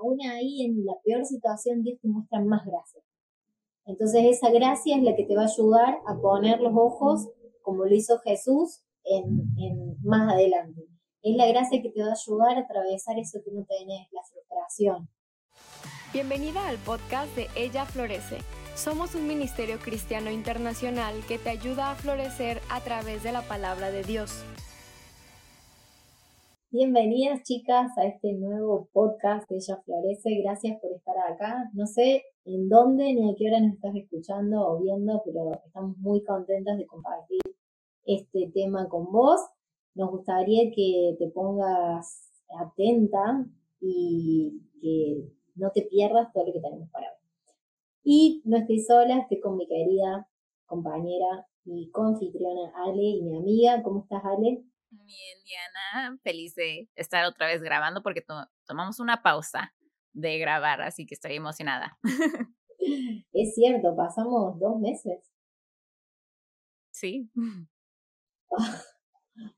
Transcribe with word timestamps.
aún 0.00 0.18
ahí 0.22 0.64
en 0.64 0.84
la 0.84 0.94
peor 1.04 1.24
situación 1.24 1.82
Dios 1.82 1.98
te 2.00 2.08
muestra 2.08 2.40
más 2.40 2.64
gracia. 2.64 3.00
Entonces 3.86 4.24
esa 4.24 4.50
gracia 4.50 4.96
es 4.96 5.02
la 5.02 5.14
que 5.16 5.24
te 5.24 5.34
va 5.34 5.42
a 5.42 5.46
ayudar 5.46 5.98
a 6.06 6.18
poner 6.20 6.60
los 6.60 6.72
ojos, 6.74 7.28
como 7.62 7.84
lo 7.84 7.94
hizo 7.94 8.18
Jesús, 8.20 8.82
en, 9.04 9.46
en 9.58 9.96
más 10.02 10.32
adelante. 10.32 10.82
Es 11.22 11.36
la 11.36 11.46
gracia 11.46 11.82
que 11.82 11.90
te 11.90 12.02
va 12.02 12.08
a 12.08 12.12
ayudar 12.12 12.56
a 12.56 12.60
atravesar 12.60 13.18
eso 13.18 13.40
que 13.44 13.50
no 13.52 13.64
tenés, 13.66 14.08
la 14.12 14.22
frustración. 14.22 15.08
Bienvenida 16.12 16.66
al 16.68 16.78
podcast 16.78 17.34
de 17.36 17.48
Ella 17.54 17.84
Florece. 17.84 18.38
Somos 18.74 19.14
un 19.14 19.26
ministerio 19.26 19.78
cristiano 19.78 20.30
internacional 20.30 21.14
que 21.28 21.38
te 21.38 21.50
ayuda 21.50 21.90
a 21.90 21.94
florecer 21.94 22.60
a 22.70 22.80
través 22.80 23.22
de 23.22 23.32
la 23.32 23.42
palabra 23.42 23.90
de 23.90 24.02
Dios. 24.04 24.44
Bienvenidas 26.72 27.42
chicas 27.42 27.98
a 27.98 28.06
este 28.06 28.32
nuevo 28.34 28.88
podcast 28.92 29.50
de 29.50 29.56
Ella 29.56 29.82
Florece. 29.84 30.40
Gracias 30.40 30.80
por 30.80 30.92
estar 30.92 31.16
acá. 31.18 31.68
No 31.72 31.84
sé 31.84 32.22
en 32.44 32.68
dónde 32.68 33.12
ni 33.12 33.28
a 33.28 33.34
qué 33.36 33.48
hora 33.48 33.58
nos 33.58 33.74
estás 33.74 33.92
escuchando 33.96 34.68
o 34.68 34.80
viendo, 34.80 35.20
pero 35.24 35.50
estamos 35.66 35.98
muy 35.98 36.22
contentas 36.22 36.78
de 36.78 36.86
compartir 36.86 37.40
este 38.04 38.52
tema 38.54 38.88
con 38.88 39.10
vos. 39.10 39.40
Nos 39.96 40.12
gustaría 40.12 40.70
que 40.70 41.16
te 41.18 41.26
pongas 41.30 42.30
atenta 42.56 43.44
y 43.80 44.62
que 44.80 45.28
no 45.56 45.72
te 45.72 45.82
pierdas 45.82 46.32
todo 46.32 46.46
lo 46.46 46.52
que 46.52 46.60
tenemos 46.60 46.88
para 46.90 47.08
ver. 47.08 47.18
Y 48.04 48.42
no 48.44 48.58
estoy 48.58 48.78
sola, 48.78 49.18
estoy 49.18 49.40
con 49.40 49.56
mi 49.56 49.66
querida 49.66 50.28
compañera 50.66 51.48
y 51.64 51.90
confitriona 51.90 52.72
Ale 52.76 53.02
y 53.02 53.22
mi 53.22 53.36
amiga. 53.36 53.82
¿Cómo 53.82 54.02
estás, 54.02 54.22
Ale? 54.24 54.69
Bien, 54.90 55.38
Diana, 55.44 56.18
feliz 56.22 56.54
de 56.54 56.88
estar 56.96 57.24
otra 57.24 57.46
vez 57.46 57.62
grabando 57.62 58.02
porque 58.02 58.24
tomamos 58.66 58.98
una 58.98 59.22
pausa 59.22 59.72
de 60.12 60.38
grabar, 60.38 60.82
así 60.82 61.06
que 61.06 61.14
estoy 61.14 61.34
emocionada. 61.36 61.98
Es 63.32 63.54
cierto, 63.54 63.94
pasamos 63.94 64.58
dos 64.58 64.80
meses. 64.80 65.20
Sí. 66.90 67.30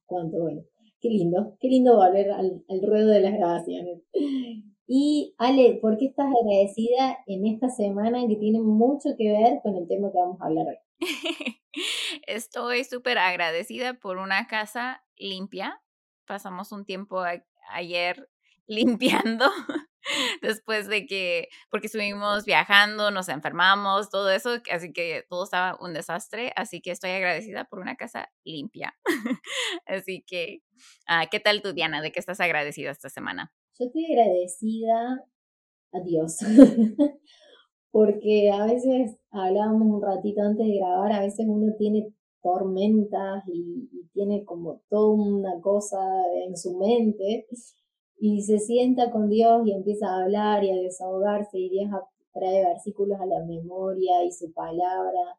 cuánto 0.07 0.39
bueno. 0.39 0.63
Qué 1.01 1.09
lindo, 1.09 1.57
qué 1.61 1.69
lindo 1.69 1.97
volver 1.97 2.31
al, 2.33 2.65
al 2.69 2.83
ruedo 2.83 3.09
de 3.09 3.21
las 3.21 3.33
grabaciones. 3.33 4.03
Y 4.87 5.35
Ale, 5.39 5.79
¿por 5.81 5.97
qué 5.99 6.07
estás 6.07 6.27
agradecida 6.27 7.19
en 7.27 7.47
esta 7.47 7.71
semana 7.71 8.27
que 8.29 8.37
tiene 8.37 8.61
mucho 8.61 9.11
que 9.17 9.33
ver 9.33 9.61
con 9.63 9.77
el 9.77 9.89
tema 9.89 10.13
que 10.13 10.19
vamos 10.19 10.41
a 10.41 10.47
hablar 10.47 10.67
hoy? 10.67 10.77
Estoy 12.27 12.85
súper 12.85 13.19
agradecida 13.19 13.95
por 13.95 14.19
una 14.19 14.47
casa 14.47 15.03
limpia. 15.23 15.81
Pasamos 16.27 16.73
un 16.73 16.85
tiempo 16.85 17.23
ayer 17.71 18.29
limpiando 18.67 19.47
después 20.41 20.89
de 20.89 21.07
que, 21.07 21.49
porque 21.71 21.87
estuvimos 21.87 22.45
viajando, 22.45 23.11
nos 23.11 23.29
enfermamos, 23.29 24.11
todo 24.11 24.31
eso, 24.31 24.51
así 24.71 24.93
que 24.93 25.25
todo 25.29 25.45
estaba 25.45 25.79
un 25.81 25.95
desastre, 25.95 26.53
así 26.57 26.81
que 26.81 26.91
estoy 26.91 27.11
agradecida 27.11 27.65
por 27.65 27.79
una 27.79 27.97
casa 27.97 28.31
limpia. 28.45 28.95
así 29.87 30.25
que, 30.27 30.63
ah, 31.07 31.27
¿qué 31.31 31.41
tal 31.41 31.63
tu 31.63 31.73
Diana? 31.73 32.03
¿De 32.03 32.13
qué 32.13 32.21
estás 32.21 32.41
agradecida 32.41 32.91
esta 32.91 33.09
semana? 33.09 33.53
Yo 33.79 33.87
estoy 33.87 34.13
agradecida 34.13 35.25
a 35.93 36.01
Dios, 36.01 36.39
porque 37.91 38.51
a 38.51 38.67
veces 38.67 39.19
hablábamos 39.31 39.83
un 39.83 40.03
ratito 40.03 40.43
antes 40.43 40.67
de 40.67 40.79
grabar, 40.79 41.13
a 41.13 41.21
veces 41.21 41.47
uno 41.49 41.75
tiene 41.79 42.13
tormentas 42.43 43.45
y, 43.47 43.89
tiene 44.13 44.45
como 44.45 44.83
toda 44.91 45.15
una 45.15 45.59
cosa 45.63 45.99
en 46.47 46.55
su 46.55 46.77
mente 46.77 47.47
y 48.19 48.43
se 48.43 48.59
sienta 48.59 49.11
con 49.11 49.31
Dios 49.31 49.67
y 49.67 49.73
empieza 49.73 50.07
a 50.07 50.25
hablar 50.25 50.63
y 50.63 50.71
a 50.71 50.77
desahogarse 50.77 51.59
y 51.59 51.71
Dios 51.71 51.89
trae 52.35 52.63
versículos 52.63 53.19
a 53.19 53.25
la 53.25 53.43
memoria 53.47 54.23
y 54.25 54.33
su 54.33 54.53
palabra 54.53 55.39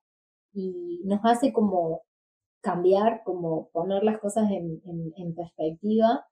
y 0.54 1.02
nos 1.04 1.20
hace 1.24 1.54
como 1.54 2.02
cambiar, 2.62 3.22
como 3.24 3.70
poner 3.70 4.04
las 4.04 4.20
cosas 4.20 4.50
en, 4.50 4.82
perspectiva 5.36 6.26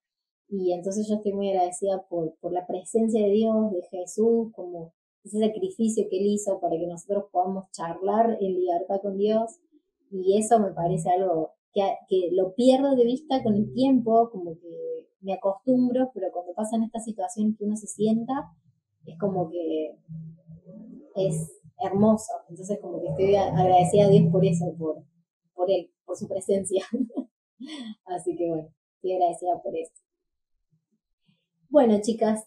y 0.50 0.74
entonces 0.74 1.08
yo 1.08 1.16
estoy 1.16 1.34
muy 1.34 1.52
agradecida 1.52 2.04
por, 2.10 2.36
por 2.40 2.52
la 2.54 2.66
presencia 2.66 3.24
de 3.24 3.32
Dios, 3.32 3.72
de 3.72 3.84
Jesús, 3.84 4.52
como 4.54 4.94
ese 5.24 5.40
sacrificio 5.40 6.08
que 6.10 6.18
Él 6.18 6.28
hizo 6.28 6.60
para 6.60 6.78
que 6.78 6.88
nosotros 6.88 7.26
podamos 7.32 7.70
charlar 7.72 8.38
en 8.40 8.56
libertad 8.56 9.02
con 9.02 9.18
Dios. 9.18 9.60
Y 10.12 10.38
eso 10.38 10.60
me 10.60 10.72
parece 10.72 11.10
algo 11.10 11.54
que, 11.74 11.82
que 12.08 12.30
lo 12.34 12.54
pierdo 12.54 12.96
de 12.96 13.06
vista 13.06 13.42
con 13.42 13.56
el 13.56 13.74
tiempo, 13.74 14.30
como 14.30 14.60
que 14.60 15.08
me 15.22 15.34
acostumbro, 15.34 16.12
pero 16.14 16.32
cuando 16.32 16.54
pasan 16.54 16.84
estas 16.84 17.06
situaciones 17.06 17.58
que 17.58 17.64
uno 17.64 17.76
se 17.78 17.88
sienta, 17.88 18.52
es 19.06 19.18
como 19.18 19.50
que 19.50 19.96
es 21.16 21.62
hermoso. 21.80 22.34
Entonces 22.50 22.80
como 22.82 23.02
que 23.02 23.10
estoy 23.10 23.36
agradecida 23.36 24.06
a 24.06 24.10
Dios 24.10 24.32
por 24.32 24.46
eso, 24.46 24.74
por, 24.78 25.04
por 25.54 25.72
Él, 25.72 25.92
por 26.06 26.18
su 26.18 26.28
presencia. 26.28 26.84
Así 28.06 28.36
que 28.36 28.50
bueno, 28.50 28.70
estoy 28.96 29.14
agradecida 29.14 29.62
por 29.62 29.76
eso. 29.76 29.94
Bueno, 31.70 32.02
chicas, 32.02 32.44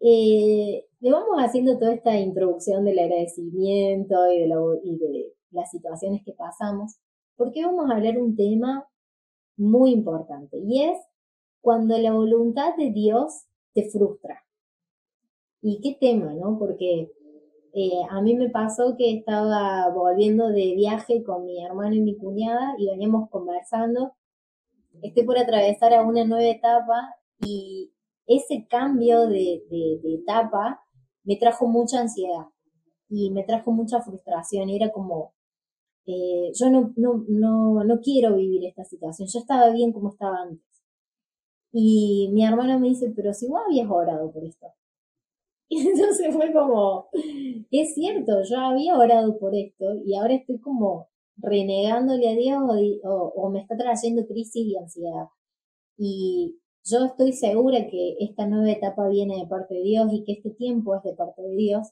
eh, 0.00 0.84
le 1.00 1.10
vamos 1.10 1.38
haciendo 1.38 1.78
toda 1.78 1.94
esta 1.94 2.18
introducción 2.18 2.84
del 2.84 2.98
agradecimiento 2.98 4.30
y 4.30 4.40
de, 4.40 4.48
y 4.84 4.98
de 4.98 5.32
las 5.50 5.70
situaciones 5.70 6.22
que 6.24 6.32
pasamos, 6.32 6.96
porque 7.36 7.64
vamos 7.64 7.90
a 7.90 7.94
hablar 7.94 8.18
un 8.18 8.36
tema 8.36 8.88
muy 9.56 9.92
importante 9.92 10.58
y 10.58 10.84
es 10.84 10.98
cuando 11.60 11.98
la 11.98 12.12
voluntad 12.12 12.76
de 12.76 12.90
Dios 12.90 13.46
te 13.74 13.88
frustra. 13.90 14.44
¿Y 15.60 15.80
qué 15.80 15.96
tema, 15.98 16.32
no? 16.32 16.58
Porque 16.58 17.10
eh, 17.78 17.90
a 18.08 18.22
mí 18.22 18.34
me 18.34 18.48
pasó 18.48 18.96
que 18.96 19.12
estaba 19.12 19.90
volviendo 19.90 20.48
de 20.48 20.74
viaje 20.74 21.22
con 21.22 21.44
mi 21.44 21.62
hermano 21.62 21.94
y 21.94 22.00
mi 22.00 22.16
cuñada 22.16 22.74
y 22.78 22.86
veníamos 22.86 23.28
conversando. 23.28 24.14
Estoy 25.02 25.24
por 25.24 25.38
atravesar 25.38 25.92
a 25.92 26.02
una 26.02 26.24
nueva 26.24 26.48
etapa 26.48 27.16
y 27.40 27.92
ese 28.26 28.66
cambio 28.66 29.26
de, 29.26 29.62
etapa 30.04 30.80
me 31.24 31.36
trajo 31.36 31.66
mucha 31.66 32.00
ansiedad 32.00 32.46
y 33.10 33.30
me 33.30 33.44
trajo 33.44 33.72
mucha 33.72 34.00
frustración. 34.00 34.70
Era 34.70 34.90
como, 34.90 35.34
eh, 36.06 36.52
yo 36.54 36.70
no, 36.70 36.92
no, 36.96 37.24
no, 37.28 37.84
no 37.84 38.00
quiero 38.00 38.36
vivir 38.36 38.64
esta 38.64 38.84
situación, 38.84 39.28
yo 39.32 39.40
estaba 39.40 39.70
bien 39.70 39.92
como 39.92 40.10
estaba 40.10 40.42
antes. 40.42 40.64
Y 41.72 42.30
mi 42.32 42.44
hermana 42.44 42.78
me 42.78 42.88
dice, 42.88 43.12
pero 43.14 43.34
si 43.34 43.48
vos 43.48 43.60
habías 43.66 43.90
orado 43.90 44.32
por 44.32 44.44
esto. 44.44 44.66
Y 45.68 45.80
entonces 45.80 46.32
fue 46.32 46.52
como, 46.52 47.08
es 47.72 47.94
cierto, 47.94 48.40
yo 48.44 48.58
había 48.60 48.96
orado 48.96 49.36
por 49.36 49.54
esto 49.56 49.84
y 50.04 50.14
ahora 50.14 50.34
estoy 50.34 50.60
como 50.60 51.08
renegándole 51.36 52.28
a 52.28 52.34
Dios 52.36 52.62
o, 53.02 53.32
o 53.34 53.50
me 53.50 53.60
está 53.62 53.76
trayendo 53.76 54.26
crisis 54.26 54.64
y 54.64 54.76
ansiedad. 54.76 55.26
Y 55.98 56.60
yo 56.84 57.04
estoy 57.04 57.32
segura 57.32 57.88
que 57.88 58.16
esta 58.20 58.46
nueva 58.46 58.70
etapa 58.70 59.08
viene 59.08 59.38
de 59.38 59.46
parte 59.46 59.74
de 59.74 59.82
Dios 59.82 60.12
y 60.12 60.22
que 60.22 60.32
este 60.34 60.50
tiempo 60.50 60.94
es 60.94 61.02
de 61.02 61.14
parte 61.14 61.42
de 61.42 61.56
Dios. 61.56 61.88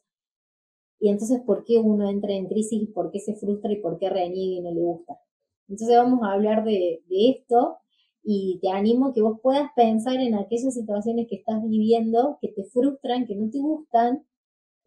Y 1.05 1.11
entonces, 1.11 1.43
¿por 1.43 1.65
qué 1.67 1.77
uno 1.77 2.09
entra 2.09 2.33
en 2.33 2.47
crisis? 2.47 2.89
¿Por 2.89 3.11
qué 3.11 3.21
se 3.21 3.35
frustra 3.35 3.71
y 3.71 3.77
por 3.83 3.99
qué 3.99 4.09
reniega 4.09 4.55
y 4.55 4.61
no 4.63 4.71
le 4.71 4.81
gusta? 4.81 5.21
Entonces 5.69 5.99
vamos 5.99 6.21
a 6.23 6.33
hablar 6.33 6.65
de, 6.65 7.03
esto 7.11 7.77
y 8.23 8.59
te 8.63 8.71
animo 8.71 9.13
que 9.13 9.21
vos 9.21 9.39
puedas 9.43 9.71
pensar 9.77 10.15
en 10.15 10.35
aquellas 10.35 10.73
situaciones 10.73 11.27
que 11.29 11.37
estás 11.37 11.63
viviendo, 11.63 12.39
que 12.41 12.49
te 12.49 12.65
frustran, 12.65 13.27
que 13.27 13.37
no 13.37 13.51
te 13.51 13.59
gustan, 13.59 14.25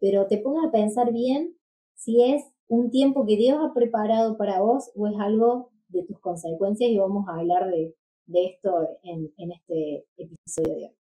pero 0.00 0.26
te 0.26 0.38
pongas 0.38 0.66
a 0.66 0.72
pensar 0.72 1.12
bien 1.12 1.56
si 1.94 2.20
es 2.24 2.42
un 2.66 2.90
tiempo 2.90 3.24
que 3.24 3.36
Dios 3.36 3.60
ha 3.62 3.72
preparado 3.72 4.36
para 4.36 4.60
vos 4.60 4.90
o 4.96 5.06
es 5.06 5.14
algo 5.20 5.70
de 5.86 6.02
tus 6.02 6.18
consecuencias 6.18 6.90
y 6.90 6.98
vamos 6.98 7.28
a 7.28 7.38
hablar 7.38 7.70
de, 7.70 7.94
de 8.26 8.44
esto 8.44 8.88
en, 9.04 9.32
en 9.36 9.52
este 9.52 10.04
episodio 10.16 10.74
de 10.74 10.84
hoy. 10.86 10.98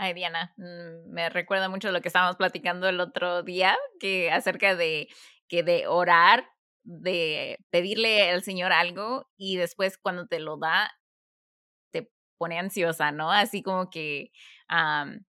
Ay, 0.00 0.14
Diana, 0.14 0.54
mm, 0.56 1.10
me 1.12 1.28
recuerda 1.28 1.68
mucho 1.68 1.90
lo 1.90 2.00
que 2.00 2.06
estábamos 2.08 2.36
platicando 2.36 2.88
el 2.88 3.00
otro 3.00 3.42
día, 3.42 3.76
que 3.98 4.30
acerca 4.30 4.76
de 4.76 5.08
que 5.48 5.64
de 5.64 5.88
orar, 5.88 6.48
de 6.84 7.58
pedirle 7.70 8.30
al 8.30 8.44
Señor 8.44 8.70
algo 8.72 9.28
y 9.36 9.56
después 9.56 9.98
cuando 9.98 10.28
te 10.28 10.38
lo 10.38 10.56
da, 10.56 10.92
te 11.92 12.10
pone 12.38 12.58
ansiosa, 12.58 13.12
¿no? 13.12 13.32
Así 13.32 13.62
como 13.62 13.90
que 13.90 14.30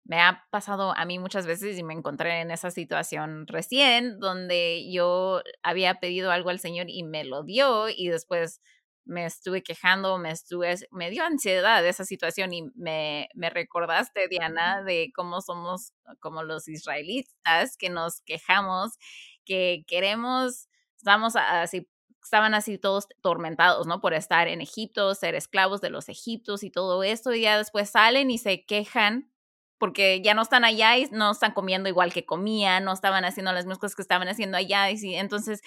me 0.06 0.22
ha 0.22 0.46
pasado 0.52 0.94
a 0.98 1.06
mí 1.06 1.20
muchas 1.20 1.48
veces 1.48 1.78
y 1.78 1.84
me 1.84 1.94
encontré 1.94 2.42
en 2.42 2.52
esa 2.52 2.72
situación 2.72 3.48
recién, 3.48 4.20
donde 4.20 4.92
yo 4.92 5.42
había 5.64 5.96
pedido 5.96 6.32
algo 6.32 6.50
al 6.50 6.60
Señor 6.60 6.88
y 6.90 7.04
me 7.04 7.24
lo 7.24 7.44
dio 7.44 7.90
y 7.90 8.10
después 8.10 8.62
me 9.08 9.26
estuve 9.26 9.64
quejando, 9.64 10.18
me 10.18 10.32
estuve, 10.32 10.76
me 10.92 11.10
dio 11.10 11.24
ansiedad 11.24 11.86
esa 11.86 12.06
situación 12.06 12.54
y 12.54 12.64
me, 12.76 13.30
me 13.34 13.50
recordaste, 13.50 14.28
Diana, 14.28 14.84
de 14.84 15.12
cómo 15.16 15.42
somos 15.42 15.94
como 16.20 16.44
los 16.44 16.68
israelitas, 16.68 17.78
que 17.78 17.90
nos 17.90 18.22
quejamos, 18.22 18.98
que 19.46 19.84
queremos, 19.88 20.68
estamos 20.98 21.36
así, 21.36 21.90
estaban 22.22 22.54
así 22.54 22.78
todos 22.78 23.08
tormentados, 23.22 23.88
¿no? 23.88 24.02
Por 24.02 24.14
estar 24.14 24.48
en 24.48 24.62
Egipto, 24.62 25.16
ser 25.16 25.36
esclavos 25.36 25.82
de 25.82 25.90
los 25.90 26.10
egiptos 26.10 26.64
y 26.64 26.70
todo 26.70 27.04
esto, 27.04 27.34
y 27.34 27.42
ya 27.42 27.58
después 27.58 27.90
salen 27.90 28.30
y 28.30 28.38
se 28.38 28.66
quejan 28.66 29.32
porque 29.80 30.22
ya 30.22 30.34
no 30.34 30.42
están 30.42 30.66
allá 30.66 30.98
y 30.98 31.08
no 31.12 31.32
están 31.32 31.54
comiendo 31.54 31.88
igual 31.90 32.12
que 32.12 32.26
comían, 32.26 32.84
no 32.84 32.94
estaban 32.94 33.26
haciendo 33.26 33.52
las 33.54 33.66
mismas 33.66 33.78
cosas 33.78 33.96
que 33.96 34.02
estaban 34.02 34.28
haciendo 34.28 34.58
allá. 34.58 34.90
Y 34.90 35.16
entonces 35.16 35.62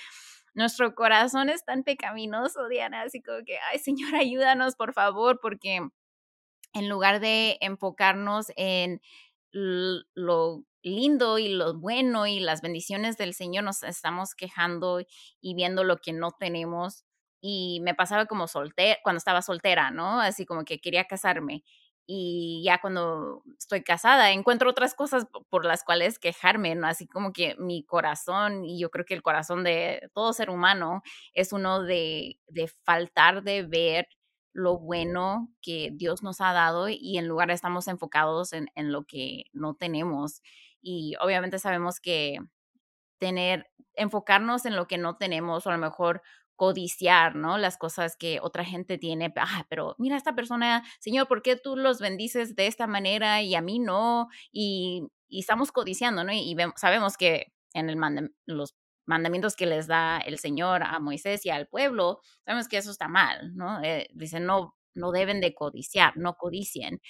nuestro 0.55 0.94
corazón 0.94 1.49
es 1.49 1.64
tan 1.64 1.85
pecaminoso, 1.85 2.69
Diana, 2.69 3.02
así 3.02 3.23
como 3.23 3.38
que, 3.44 3.58
ay 3.70 3.79
Señor, 3.79 4.14
ayúdanos, 4.17 4.76
por 4.76 4.93
favor, 4.93 5.41
porque 5.41 5.81
en 6.73 6.88
lugar 6.88 7.20
de 7.20 7.58
enfocarnos 7.61 8.52
en 8.56 9.00
lo 9.52 10.64
lindo 10.82 11.38
y 11.38 11.49
lo 11.49 11.75
bueno 11.79 12.26
y 12.26 12.41
las 12.41 12.62
bendiciones 12.62 13.17
del 13.17 13.35
Señor, 13.35 13.64
nos 13.64 13.82
estamos 13.82 14.35
quejando 14.35 15.00
y 15.41 15.55
viendo 15.55 15.85
lo 15.85 15.99
que 15.99 16.12
no 16.12 16.32
tenemos. 16.32 17.05
Y 17.43 17.81
me 17.82 17.94
pasaba 17.94 18.26
como 18.26 18.47
soltera, 18.49 18.99
cuando 19.02 19.19
estaba 19.19 19.43
soltera, 19.43 19.91
¿no? 19.91 20.20
Así 20.20 20.44
como 20.47 20.64
que 20.64 20.79
quería 20.81 21.06
casarme 21.06 21.64
y 22.12 22.61
ya 22.65 22.81
cuando 22.81 23.45
estoy 23.57 23.85
casada 23.85 24.33
encuentro 24.33 24.69
otras 24.69 24.95
cosas 24.95 25.29
por 25.49 25.65
las 25.65 25.85
cuales 25.85 26.19
quejarme, 26.19 26.75
¿no? 26.75 26.89
Así 26.89 27.07
como 27.07 27.33
que 27.33 27.55
mi 27.57 27.85
corazón, 27.85 28.65
y 28.65 28.81
yo 28.81 28.91
creo 28.91 29.05
que 29.05 29.15
el 29.15 29.23
corazón 29.23 29.62
de 29.62 30.11
todo 30.12 30.33
ser 30.33 30.51
humano 30.51 31.03
es 31.35 31.53
uno 31.53 31.85
de, 31.85 32.41
de 32.49 32.67
faltar 32.85 33.45
de 33.45 33.62
ver 33.62 34.09
lo 34.53 34.77
bueno 34.81 35.51
que 35.62 35.91
Dios 35.93 36.25
nos 36.25 36.41
ha 36.41 36.53
dado 36.53 36.89
y 36.89 37.17
en 37.17 37.29
lugar 37.29 37.53
estamos 37.53 37.87
enfocados 37.87 38.53
en, 38.55 38.67
en 38.75 38.91
lo 38.91 39.05
que 39.05 39.45
no 39.53 39.75
tenemos. 39.75 40.43
Y 40.83 41.15
obviamente 41.21 41.61
sabemos 41.61 42.01
que 42.01 42.41
tener, 43.19 43.71
enfocarnos 43.95 44.65
en 44.67 44.75
lo 44.75 44.89
que 44.89 44.99
no 44.99 45.17
tenemos 45.17 45.65
o 45.65 45.71
a 45.71 45.75
lo 45.75 45.79
mejor 45.79 46.23
codiciar, 46.61 47.37
¿no? 47.37 47.57
Las 47.57 47.79
cosas 47.79 48.19
que 48.19 48.39
otra 48.43 48.67
gente 48.67 48.99
tiene. 48.99 49.33
Ah, 49.37 49.65
pero 49.71 49.95
mira 49.97 50.19
esta 50.19 50.35
persona, 50.35 50.85
Señor, 50.99 51.27
¿por 51.27 51.41
qué 51.41 51.57
tú 51.57 51.75
los 51.75 52.01
bendices 52.01 52.55
de 52.55 52.67
esta 52.67 52.87
manera 52.87 53.41
y 53.41 53.55
a 53.55 53.62
mí 53.62 53.79
no? 53.79 54.29
Y, 54.53 55.09
estamos 55.31 55.73
codiciando, 55.73 56.23
¿no? 56.23 56.35
Y, 56.35 56.55
sabemos 56.77 57.17
que 57.17 57.55
en 57.73 57.89
el 57.89 58.31
los 58.45 58.75
mandamientos 59.07 59.57
que 59.57 59.65
les 59.65 59.87
da 59.87 60.19
el 60.19 60.39
Señor 60.39 60.83
a 60.83 61.01
Moisés 61.01 61.47
y 61.47 61.51
al 61.51 61.67
pueblo, 61.67 62.21
sabemos 62.45 62.69
que 62.69 62.77
eso 62.77 62.91
está 62.91 63.09
mal, 63.09 63.57
¿no? 63.57 63.83
Eh, 63.83 64.11
dice, 64.12 64.39
no, 64.39 64.77
no 64.95 65.12
deben 65.12 65.41
de 65.41 65.55
codiciar, 65.55 66.15
no 66.19 66.35
codicien. 66.35 67.01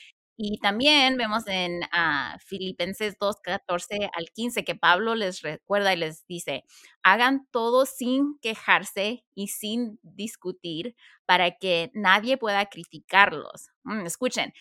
Y 0.42 0.56
también 0.56 1.18
vemos 1.18 1.46
en 1.48 1.82
uh, 1.82 2.38
Filipenses 2.38 3.18
2, 3.20 3.36
14 3.42 4.08
al 4.10 4.30
15 4.34 4.64
que 4.64 4.74
Pablo 4.74 5.14
les 5.14 5.42
recuerda 5.42 5.92
y 5.92 5.98
les 5.98 6.26
dice, 6.26 6.64
hagan 7.02 7.46
todo 7.50 7.84
sin 7.84 8.38
quejarse 8.40 9.26
y 9.34 9.48
sin 9.48 9.98
discutir 10.02 10.96
para 11.26 11.58
que 11.58 11.90
nadie 11.92 12.38
pueda 12.38 12.64
criticarlos. 12.70 13.68
Mm, 13.84 14.06
escuchen, 14.06 14.54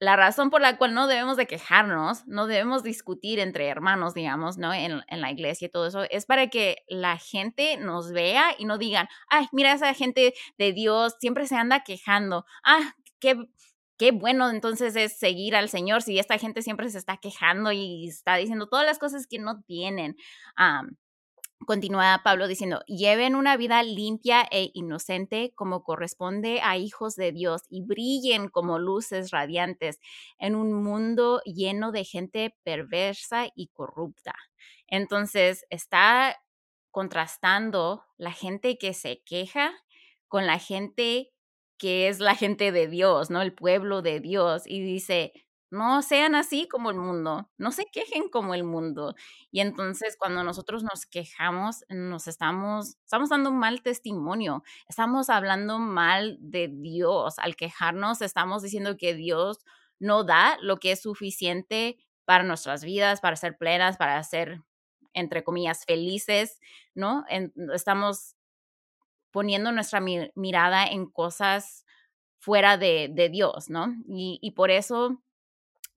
la 0.00 0.16
razón 0.16 0.48
por 0.48 0.62
la 0.62 0.78
cual 0.78 0.94
no 0.94 1.06
debemos 1.06 1.36
de 1.36 1.46
quejarnos, 1.46 2.26
no 2.26 2.46
debemos 2.46 2.82
discutir 2.82 3.38
entre 3.38 3.68
hermanos, 3.68 4.14
digamos, 4.14 4.56
¿no? 4.56 4.72
En, 4.72 5.02
en, 5.08 5.20
la 5.20 5.30
iglesia 5.30 5.66
y 5.66 5.70
todo 5.70 5.88
eso, 5.88 6.04
es 6.08 6.24
para 6.24 6.46
que 6.46 6.78
la 6.88 7.18
gente 7.18 7.76
nos 7.76 8.12
vea 8.12 8.54
y 8.58 8.64
no 8.64 8.78
digan, 8.78 9.08
ay, 9.28 9.44
mira 9.52 9.74
esa 9.74 9.92
gente 9.92 10.32
de 10.56 10.72
Dios, 10.72 11.16
siempre 11.20 11.46
se 11.46 11.56
anda 11.56 11.84
quejando, 11.84 12.46
ah, 12.64 12.94
qué 13.20 13.36
qué 14.02 14.10
bueno 14.10 14.50
entonces 14.50 14.96
es 14.96 15.16
seguir 15.16 15.54
al 15.54 15.68
Señor 15.68 16.02
si 16.02 16.18
esta 16.18 16.36
gente 16.36 16.62
siempre 16.62 16.90
se 16.90 16.98
está 16.98 17.18
quejando 17.18 17.70
y 17.70 18.08
está 18.08 18.34
diciendo 18.34 18.66
todas 18.66 18.84
las 18.84 18.98
cosas 18.98 19.28
que 19.28 19.38
no 19.38 19.62
tienen. 19.62 20.16
continúa 21.68 22.20
Pablo 22.24 22.48
diciendo, 22.48 22.82
lleven 22.88 23.36
una 23.36 23.56
vida 23.56 23.80
limpia 23.84 24.42
e 24.50 24.72
inocente 24.74 25.52
como 25.54 25.84
corresponde 25.84 26.60
a 26.64 26.76
hijos 26.76 27.14
de 27.14 27.30
Dios 27.30 27.62
y 27.68 27.84
brillen 27.84 28.48
como 28.48 28.80
luces 28.80 29.30
radiantes 29.30 30.00
en 30.40 30.56
un 30.56 30.72
mundo 30.72 31.40
lleno 31.44 31.92
de 31.92 32.02
gente 32.02 32.56
perversa 32.64 33.46
y 33.54 33.68
corrupta. 33.68 34.34
Entonces 34.88 35.64
está 35.70 36.42
contrastando 36.90 38.02
la 38.16 38.32
gente 38.32 38.78
que 38.78 38.94
se 38.94 39.22
queja 39.24 39.70
con 40.26 40.48
la 40.48 40.58
gente 40.58 41.31
que 41.82 42.06
es 42.06 42.20
la 42.20 42.36
gente 42.36 42.70
de 42.70 42.86
Dios, 42.86 43.28
¿no? 43.28 43.42
El 43.42 43.52
pueblo 43.54 44.02
de 44.02 44.20
Dios. 44.20 44.62
Y 44.66 44.80
dice, 44.80 45.32
no 45.68 46.00
sean 46.02 46.36
así 46.36 46.68
como 46.68 46.90
el 46.90 46.96
mundo, 46.96 47.50
no 47.58 47.72
se 47.72 47.86
quejen 47.86 48.28
como 48.28 48.54
el 48.54 48.62
mundo. 48.62 49.16
Y 49.50 49.58
entonces 49.58 50.16
cuando 50.16 50.44
nosotros 50.44 50.84
nos 50.84 51.06
quejamos, 51.06 51.84
nos 51.88 52.28
estamos, 52.28 52.98
estamos 53.04 53.30
dando 53.30 53.50
mal 53.50 53.82
testimonio, 53.82 54.62
estamos 54.88 55.28
hablando 55.28 55.80
mal 55.80 56.38
de 56.40 56.68
Dios. 56.72 57.40
Al 57.40 57.56
quejarnos, 57.56 58.22
estamos 58.22 58.62
diciendo 58.62 58.96
que 58.96 59.14
Dios 59.14 59.58
no 59.98 60.22
da 60.22 60.58
lo 60.60 60.76
que 60.76 60.92
es 60.92 61.02
suficiente 61.02 61.98
para 62.24 62.44
nuestras 62.44 62.84
vidas, 62.84 63.20
para 63.20 63.34
ser 63.34 63.58
plenas, 63.58 63.96
para 63.96 64.22
ser, 64.22 64.62
entre 65.14 65.42
comillas, 65.42 65.84
felices, 65.84 66.60
¿no? 66.94 67.24
estamos 67.74 68.36
poniendo 69.32 69.72
nuestra 69.72 70.00
mirada 70.00 70.86
en 70.86 71.06
cosas 71.06 71.84
fuera 72.38 72.76
de, 72.76 73.28
Dios, 73.30 73.70
¿no? 73.70 73.94
Y, 74.08 74.52
por 74.56 74.70
eso, 74.70 75.22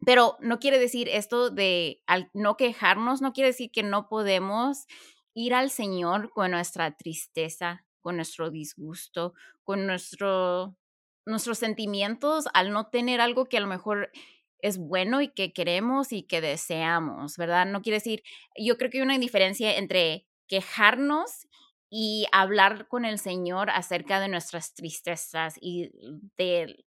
pero 0.06 0.38
no 0.40 0.60
quiere 0.60 0.80
decir 0.80 1.10
esto 1.10 1.50
de 1.50 2.02
al 2.08 2.30
no 2.34 2.56
quejarnos, 2.56 3.22
no 3.22 3.34
quiere 3.34 3.50
decir 3.50 3.72
que 3.72 3.84
no 3.84 4.08
podemos 4.08 4.86
ir 5.34 5.54
al 5.54 5.70
Señor 5.70 6.32
con 6.32 6.52
nuestra 6.52 6.96
tristeza, 6.96 7.86
con 8.02 8.16
nuestro 8.16 8.52
disgusto, 8.52 9.34
con 9.64 9.86
nuestro, 9.86 10.78
nuestros 11.26 11.58
sentimientos 11.58 12.46
al 12.54 12.72
no 12.72 12.88
tener 12.88 13.22
algo 13.22 13.46
que 13.46 13.58
a 13.58 13.62
lo 13.62 13.68
mejor 13.68 14.12
es 14.60 14.78
bueno 14.78 15.22
y 15.22 15.30
que 15.30 15.52
queremos 15.52 16.12
y 16.12 16.24
que 16.24 16.42
deseamos, 16.42 17.38
¿verdad? 17.38 17.66
No 17.66 17.82
quiere 17.82 17.98
decir, 17.98 18.24
yo 18.56 18.78
creo 18.78 18.90
que 18.90 19.00
hay 19.00 19.04
una 19.04 19.18
diferencia 19.18 19.76
entre 19.78 20.28
quejarnos 20.48 21.48
y 21.97 22.27
hablar 22.33 22.89
con 22.89 23.06
el 23.06 23.19
Señor 23.19 23.69
acerca 23.69 24.19
de 24.19 24.27
nuestras 24.27 24.74
tristezas 24.74 25.56
y 25.62 25.92
del, 26.36 26.83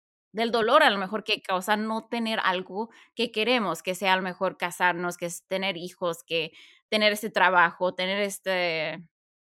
dolor 0.52 0.84
a 0.84 0.90
lo 0.90 0.98
mejor 0.98 1.24
que 1.24 1.42
causa 1.42 1.78
no 1.78 2.10
tener 2.10 2.42
algo 2.44 2.90
que 3.16 3.32
queremos, 3.32 3.82
que 3.82 3.96
sea 3.96 4.12
a 4.12 4.16
lo 4.18 4.22
mejor 4.22 4.58
casarnos, 4.58 5.16
que 5.16 5.28
es 5.28 5.48
tener 5.48 5.78
hijos, 5.78 6.26
que 6.26 6.52
tener 6.90 7.14
este 7.14 7.30
trabajo, 7.30 7.96
tener 7.96 8.20
este, 8.22 9.02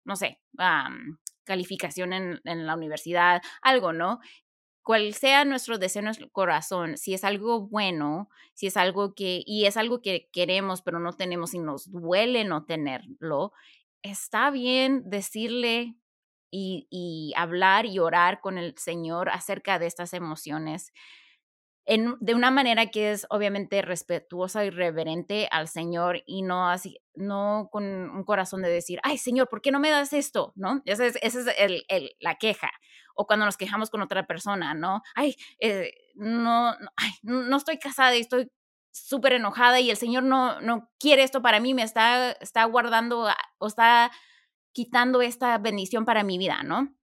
no 0.06 0.16
sé, 0.16 0.40
calificación 1.44 2.14
en, 2.14 2.40
en 2.44 2.68
la 2.68 2.76
universidad, 2.76 3.42
algo, 3.64 3.94
¿no? 3.94 4.20
cual 4.88 5.14
sea 5.14 5.44
nuestro 5.44 5.78
deseo 5.78 6.02
nuestro 6.02 6.30
corazón, 6.30 6.96
si 6.96 7.14
es 7.14 7.26
algo 7.26 7.68
bueno, 7.68 8.30
si 8.54 8.68
es 8.68 8.78
algo 8.78 9.16
que, 9.16 9.44
y 9.46 9.66
es 9.66 9.76
algo 9.76 10.02
que 10.02 10.30
queremos, 10.32 10.82
pero 10.82 10.98
no 11.00 11.12
tenemos 11.12 11.54
y 11.54 11.60
nos 11.60 11.92
duele 11.92 12.46
no 12.46 12.64
tenerlo, 12.64 13.52
está 14.02 14.50
bien 14.52 15.04
decirle 15.10 15.96
y, 16.52 17.34
hablar 17.36 17.86
y 17.86 18.00
orar 18.00 18.40
con 18.40 18.58
el 18.58 18.78
Señor 18.78 19.30
acerca 19.30 19.80
de 19.80 19.88
estas 19.88 20.14
emociones 20.14 20.94
de 22.20 22.36
una 22.36 22.52
manera 22.52 22.88
que 22.88 23.12
es 23.12 23.26
obviamente 23.30 23.82
respetuosa 23.82 24.66
y 24.66 24.70
reverente 24.72 25.48
al 25.52 25.70
Señor 25.70 26.22
y 26.26 26.42
no 26.42 26.70
así, 26.70 26.98
no 27.16 27.70
con 27.72 27.86
un 27.86 28.24
corazón 28.26 28.62
de 28.62 28.70
decir, 28.70 29.00
ay 29.04 29.18
Señor, 29.18 29.48
¿por 29.48 29.62
qué 29.62 29.72
no 29.72 29.80
me 29.80 29.90
das 29.90 30.12
esto? 30.12 30.52
¿No? 30.56 30.82
Esa 30.84 31.06
es, 31.06 31.18
es 31.22 31.36
el, 31.58 31.86
la 32.20 32.36
queja. 32.36 32.70
O 33.16 33.26
cuando 33.26 33.46
nos 33.46 33.56
quejamos 33.56 33.90
con 33.90 34.02
otra 34.02 34.28
persona, 34.28 34.74
¿no? 34.74 35.02
Ay, 35.16 35.36
eh, 35.60 35.92
no, 36.16 36.76
ay, 36.98 37.12
no 37.24 37.56
estoy 37.56 37.80
casada 37.80 38.16
y 38.16 38.20
estoy 38.20 38.52
súper 39.06 39.34
enojada 39.34 39.80
y 39.80 39.90
el 39.90 39.98
Señor 39.98 40.24
no, 40.24 40.62
no 40.62 40.90
quiere 41.00 41.24
esto 41.24 41.42
para 41.42 41.60
mí, 41.60 41.74
me 41.74 41.84
está, 41.84 42.32
está 42.34 42.64
guardando 42.66 43.28
o 43.60 43.68
está 43.68 44.12
quitando 44.72 45.22
esta 45.22 45.58
bendición 45.58 46.06
para 46.06 46.24
mi 46.24 46.38
vida, 46.38 46.64
¿no? 46.64 46.96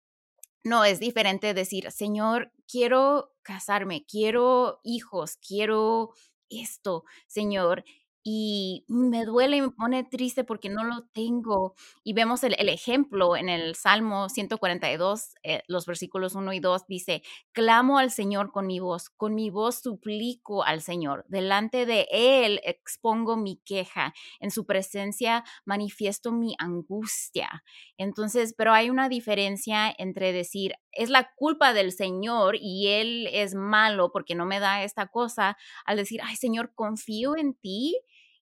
No, 0.63 0.85
es 0.85 0.99
diferente 0.99 1.53
decir, 1.55 1.91
Señor, 1.91 2.53
quiero 2.67 3.35
casarme, 3.43 4.07
quiero 4.07 4.81
hijos, 4.83 5.37
quiero 5.37 6.11
esto, 6.49 7.05
Señor, 7.27 7.85
y 8.27 8.87
me 8.89 9.27
duele 9.27 9.59
y 9.59 9.61
me 9.61 9.71
pone 9.71 10.03
triste 10.03 10.45
porque 10.45 10.71
no 10.71 10.83
lo 10.83 11.05
tengo. 11.13 11.75
Y 12.03 12.15
vemos 12.15 12.43
el, 12.43 12.55
ejemplo 12.71 13.37
en 13.37 13.51
el 13.51 13.75
Salmo 13.75 14.31
142, 14.31 15.35
eh, 15.43 15.63
los 15.69 15.85
versículos 15.85 16.35
1 16.35 16.55
y 16.55 16.61
2, 16.61 16.87
dice, 16.89 17.23
clamo 17.53 17.99
al 17.99 18.11
Señor 18.11 18.51
con 18.51 18.67
mi 18.67 18.81
voz, 18.81 19.11
con 19.11 19.35
mi 19.35 19.51
voz 19.51 19.83
suplico 19.83 20.65
al 20.65 20.81
Señor, 20.81 21.27
delante 21.29 21.85
de 21.85 22.09
Él 22.11 22.61
expongo 22.65 23.37
mi 23.37 23.59
queja, 23.59 24.15
en 24.41 24.51
su 24.51 24.65
presencia 24.65 25.45
manifiesto 25.67 26.33
mi 26.33 26.55
angustia. 26.59 27.63
Entonces, 27.99 28.55
pero 28.57 28.73
hay 28.73 28.89
una 28.89 29.11
diferencia 29.11 29.95
entre 29.99 30.33
decir, 30.33 30.77
es 30.93 31.11
la 31.11 31.31
culpa 31.37 31.75
del 31.75 31.93
Señor 31.93 32.57
y 32.59 32.89
Él 32.89 33.29
es 33.33 33.55
malo 33.55 34.11
porque 34.13 34.35
no 34.35 34.47
me 34.47 34.61
da 34.61 34.83
esta 34.83 35.09
cosa, 35.09 35.59
al 35.85 35.99
decir, 35.99 36.21
ay 36.25 36.37
Señor, 36.37 36.73
confío 36.75 37.37
en 37.37 37.53
ti 37.53 38.01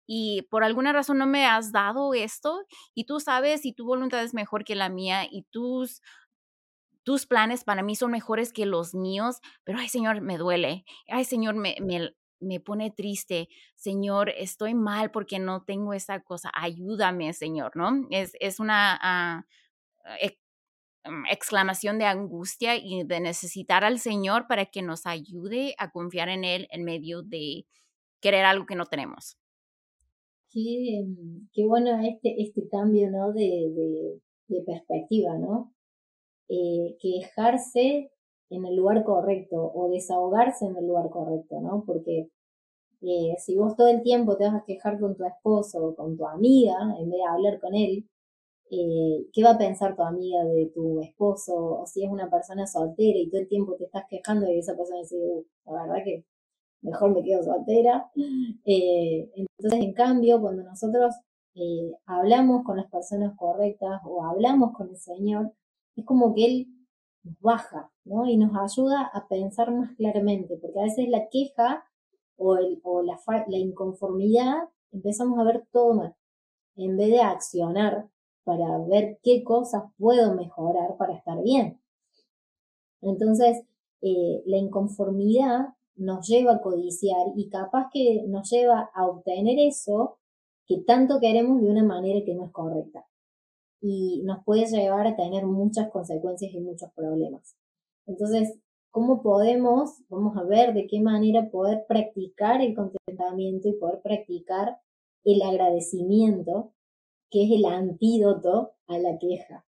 y 0.06 0.42
por 0.50 0.64
alguna 0.64 0.92
razón 0.92 1.18
no 1.18 1.26
me 1.26 1.46
has 1.46 1.72
dado 1.72 2.14
esto 2.14 2.64
y 2.94 3.04
tú 3.04 3.20
sabes 3.20 3.64
y 3.64 3.72
tu 3.72 3.86
voluntad 3.86 4.22
es 4.22 4.34
mejor 4.34 4.64
que 4.64 4.74
la 4.74 4.88
mía 4.88 5.24
y 5.30 5.42
tus 5.50 6.02
tus 7.04 7.26
planes 7.26 7.64
para 7.64 7.82
mí 7.82 7.96
son 7.96 8.10
mejores 8.10 8.52
que 8.52 8.66
los 8.66 8.94
míos, 8.94 9.40
pero 9.62 9.78
ay 9.78 9.88
Señor, 9.88 10.20
me 10.22 10.38
duele, 10.38 10.84
ay 11.08 11.24
Señor, 11.24 11.54
me, 11.54 11.76
me, 11.80 12.14
me 12.40 12.60
pone 12.60 12.90
triste, 12.90 13.48
Señor, 13.76 14.30
estoy 14.30 14.74
mal 14.74 15.10
porque 15.10 15.38
no 15.38 15.62
tengo 15.64 15.92
esa 15.92 16.20
cosa, 16.20 16.50
ayúdame, 16.54 17.32
Señor, 17.34 17.72
¿no? 17.76 18.06
Es, 18.10 18.32
es 18.40 18.58
una 18.58 18.98
ah, 19.02 19.44
mm, 21.04 21.26
exclamación 21.30 21.98
de 21.98 22.06
angustia 22.06 22.76
y 22.76 23.04
de 23.04 23.20
necesitar 23.20 23.84
al 23.84 23.98
Señor 23.98 24.46
para 24.46 24.66
que 24.66 24.82
nos 24.82 25.06
ayude 25.06 25.74
a 25.78 25.90
confiar 25.90 26.28
en 26.28 26.44
Él 26.44 26.68
en 26.70 26.84
medio 26.84 27.22
de 27.22 27.66
querer 28.20 28.44
algo 28.44 28.66
que 28.66 28.76
no 28.76 28.86
tenemos. 28.86 29.36
Qué, 30.54 31.04
mm, 31.06 31.48
qué 31.52 31.66
bueno 31.66 31.90
este, 32.02 32.40
este 32.42 32.68
cambio, 32.68 33.10
¿no? 33.10 33.32
De, 33.32 34.20
de, 34.48 34.62
perspectiva, 34.64 35.36
¿no? 35.36 35.72
Eh, 36.48 36.96
quejarse 37.00 38.12
en 38.50 38.64
el 38.66 38.76
lugar 38.76 39.04
correcto 39.04 39.56
o 39.74 39.90
desahogarse 39.90 40.66
en 40.66 40.76
el 40.76 40.86
lugar 40.86 41.10
correcto, 41.10 41.60
¿no? 41.60 41.84
Porque 41.86 42.28
eh, 43.02 43.34
si 43.38 43.56
vos 43.56 43.76
todo 43.76 43.88
el 43.88 44.02
tiempo 44.02 44.36
te 44.36 44.44
vas 44.44 44.54
a 44.56 44.64
quejar 44.66 45.00
con 45.00 45.16
tu 45.16 45.24
esposo 45.24 45.84
o 45.86 45.96
con 45.96 46.16
tu 46.16 46.26
amiga 46.26 46.74
en 46.98 47.10
vez 47.10 47.18
de 47.18 47.24
hablar 47.24 47.60
con 47.60 47.74
él, 47.74 48.08
eh, 48.70 49.26
¿qué 49.32 49.44
va 49.44 49.52
a 49.52 49.58
pensar 49.58 49.96
tu 49.96 50.02
amiga 50.02 50.44
de 50.44 50.66
tu 50.74 51.00
esposo? 51.02 51.54
O 51.82 51.86
si 51.86 52.04
es 52.04 52.10
una 52.10 52.30
persona 52.30 52.66
soltera 52.66 53.18
y 53.18 53.30
todo 53.30 53.40
el 53.42 53.48
tiempo 53.48 53.76
te 53.76 53.84
estás 53.84 54.04
quejando 54.08 54.50
y 54.50 54.58
esa 54.58 54.76
persona 54.76 55.00
dice, 55.00 55.16
uh, 55.16 55.74
la 55.74 55.82
verdad 55.86 56.04
que 56.04 56.24
mejor 56.84 57.14
me 57.14 57.22
quedo 57.22 57.42
soltera. 57.42 58.10
Eh, 58.64 59.30
entonces, 59.34 59.80
en 59.80 59.92
cambio, 59.92 60.40
cuando 60.40 60.62
nosotros 60.62 61.14
hablamos 62.06 62.64
con 62.64 62.76
las 62.76 62.90
personas 62.90 63.36
correctas 63.36 64.00
o 64.04 64.24
hablamos 64.24 64.72
con 64.76 64.88
el 64.88 64.96
Señor, 64.96 65.52
es 65.96 66.04
como 66.04 66.34
que 66.34 66.44
Él 66.44 66.68
nos 67.22 67.40
baja, 67.40 67.90
¿no? 68.04 68.26
Y 68.26 68.36
nos 68.36 68.56
ayuda 68.56 69.10
a 69.12 69.26
pensar 69.28 69.72
más 69.72 69.94
claramente, 69.96 70.58
porque 70.60 70.80
a 70.80 70.84
veces 70.84 71.08
la 71.08 71.28
queja 71.28 71.84
o, 72.36 72.56
el, 72.56 72.80
o 72.82 73.02
la, 73.02 73.18
la 73.48 73.56
inconformidad 73.56 74.68
empezamos 74.92 75.38
a 75.38 75.44
ver 75.44 75.66
todo 75.72 75.94
mal, 75.94 76.14
en 76.76 76.96
vez 76.96 77.10
de 77.10 77.20
accionar 77.20 78.08
para 78.44 78.78
ver 78.86 79.18
qué 79.22 79.42
cosas 79.42 79.84
puedo 79.98 80.34
mejorar 80.34 80.96
para 80.98 81.14
estar 81.14 81.42
bien. 81.42 81.80
Entonces, 83.00 83.64
eh, 84.02 84.42
la 84.46 84.58
inconformidad 84.58 85.68
nos 85.96 86.26
lleva 86.28 86.54
a 86.54 86.60
codiciar 86.60 87.26
y 87.36 87.48
capaz 87.48 87.88
que 87.92 88.24
nos 88.26 88.50
lleva 88.50 88.90
a 88.94 89.06
obtener 89.06 89.58
eso 89.58 90.18
que 90.66 90.82
tanto 90.86 91.20
queremos 91.20 91.60
de 91.60 91.70
una 91.70 91.84
manera 91.84 92.24
que 92.24 92.34
no 92.34 92.46
es 92.46 92.52
correcta 92.52 93.06
y 93.80 94.22
nos 94.24 94.42
puede 94.44 94.64
llevar 94.64 95.06
a 95.06 95.16
tener 95.16 95.44
muchas 95.44 95.90
consecuencias 95.90 96.52
y 96.54 96.60
muchos 96.60 96.90
problemas. 96.94 97.54
Entonces, 98.06 98.58
¿cómo 98.90 99.22
podemos, 99.22 100.02
vamos 100.08 100.36
a 100.38 100.44
ver 100.44 100.72
de 100.72 100.86
qué 100.86 101.00
manera 101.00 101.50
poder 101.50 101.84
practicar 101.86 102.62
el 102.62 102.74
contentamiento 102.74 103.68
y 103.68 103.74
poder 103.74 104.00
practicar 104.02 104.78
el 105.24 105.42
agradecimiento, 105.42 106.72
que 107.30 107.44
es 107.44 107.50
el 107.50 107.66
antídoto 107.66 108.72
a 108.86 108.98
la 108.98 109.18
queja? 109.18 109.66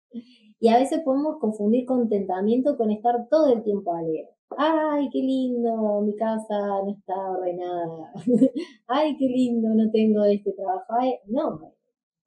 Y 0.63 0.70
a 0.70 0.79
veces 0.79 1.01
podemos 1.03 1.39
confundir 1.41 1.86
contentamiento 1.86 2.77
con 2.77 2.89
estar 2.89 3.27
todo 3.29 3.51
el 3.51 3.63
tiempo 3.63 3.93
alegre. 3.96 4.29
Ay, 4.58 5.10
qué 5.12 5.20
lindo, 5.20 6.00
mi 6.00 6.15
casa 6.15 6.58
no 6.86 6.89
está 6.89 7.32
ordenada. 7.32 8.13
Ay, 8.88 9.17
qué 9.17 9.25
lindo, 9.25 9.67
no 9.75 9.91
tengo 9.91 10.24
este 10.24 10.53
trabajo. 10.53 10.86
no, 11.27 11.74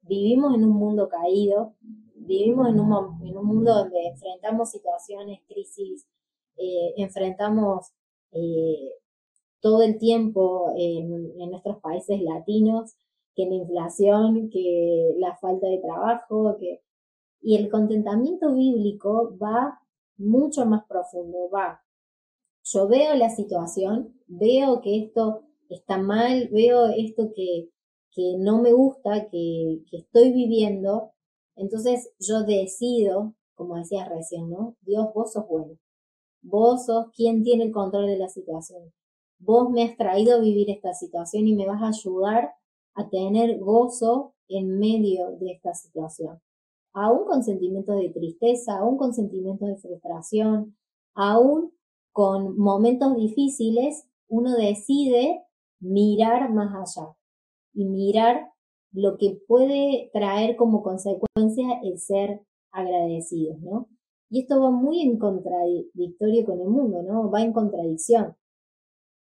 vivimos 0.03 0.53
en 0.53 0.65
un 0.65 0.77
mundo 0.77 1.09
caído, 1.09 1.73
vivimos 2.13 2.67
en 2.69 2.79
un, 2.79 3.27
en 3.27 3.35
un 3.35 3.43
mundo 3.47 3.73
donde 3.73 4.05
enfrentamos 4.05 4.69
situaciones, 4.69 5.39
crisis, 5.47 6.05
eh, 6.57 6.93
enfrentamos 6.97 7.87
eh, 8.33 8.91
todo 9.61 9.81
el 9.81 9.97
tiempo 9.97 10.73
en, 10.77 11.41
en, 11.41 11.49
nuestros 11.49 11.77
países 11.79 12.21
latinos, 12.21 12.97
que 13.33 13.47
la 13.47 13.55
inflación, 13.55 14.51
que 14.51 15.15
la 15.17 15.35
falta 15.37 15.65
de 15.65 15.79
trabajo, 15.79 16.55
que... 16.59 16.81
Y 17.41 17.55
el 17.55 17.69
contentamiento 17.69 18.53
bíblico 18.53 19.37
va 19.37 19.79
mucho 20.17 20.65
más 20.65 20.85
profundo, 20.87 21.49
va. 21.53 21.81
Yo 22.63 22.87
veo 22.87 23.15
la 23.15 23.29
situación, 23.29 24.19
veo 24.27 24.81
que 24.81 24.97
esto 25.03 25.43
está 25.69 25.97
mal, 25.97 26.49
veo 26.51 26.87
esto 26.87 27.31
que, 27.35 27.69
que 28.11 28.35
no 28.37 28.61
me 28.61 28.73
gusta, 28.73 29.29
que, 29.29 29.83
que 29.89 29.97
estoy 29.97 30.33
viviendo, 30.33 31.13
entonces 31.55 32.13
yo 32.19 32.43
decido, 32.43 33.35
como 33.55 33.75
decías 33.75 34.09
recién, 34.09 34.49
¿no? 34.49 34.75
Dios, 34.81 35.07
vos 35.13 35.33
sos 35.33 35.47
bueno. 35.47 35.77
Vos 36.41 36.85
sos 36.85 37.07
quien 37.15 37.43
tiene 37.43 37.65
el 37.65 37.71
control 37.71 38.07
de 38.07 38.17
la 38.17 38.29
situación. 38.29 38.93
Vos 39.39 39.69
me 39.69 39.83
has 39.83 39.97
traído 39.97 40.35
a 40.35 40.39
vivir 40.39 40.69
esta 40.69 40.93
situación 40.93 41.47
y 41.47 41.55
me 41.55 41.67
vas 41.67 41.81
a 41.81 41.89
ayudar 41.89 42.51
a 42.93 43.09
tener 43.09 43.59
gozo 43.59 44.33
en 44.47 44.79
medio 44.79 45.31
de 45.39 45.51
esta 45.51 45.73
situación. 45.73 46.39
Aún 46.99 47.27
con 47.27 47.43
sentimientos 47.43 47.95
de 47.95 48.09
tristeza, 48.09 48.79
aún 48.79 48.97
con 48.97 49.13
sentimientos 49.13 49.67
de 49.67 49.77
frustración, 49.77 50.75
aún 51.13 51.71
con 52.11 52.57
momentos 52.57 53.15
difíciles, 53.15 54.07
uno 54.27 54.55
decide 54.55 55.43
mirar 55.79 56.51
más 56.51 56.73
allá 56.73 57.15
y 57.75 57.85
mirar 57.85 58.51
lo 58.91 59.19
que 59.19 59.39
puede 59.47 60.09
traer 60.11 60.55
como 60.55 60.81
consecuencia 60.81 61.67
el 61.83 61.99
ser 61.99 62.41
agradecidos, 62.71 63.59
¿no? 63.61 63.87
Y 64.31 64.41
esto 64.41 64.59
va 64.59 64.71
muy 64.71 65.01
en 65.01 65.19
contradictorio 65.19 66.45
con 66.47 66.61
el 66.61 66.67
mundo, 66.67 67.03
¿no? 67.03 67.29
Va 67.29 67.43
en 67.43 67.53
contradicción. 67.53 68.35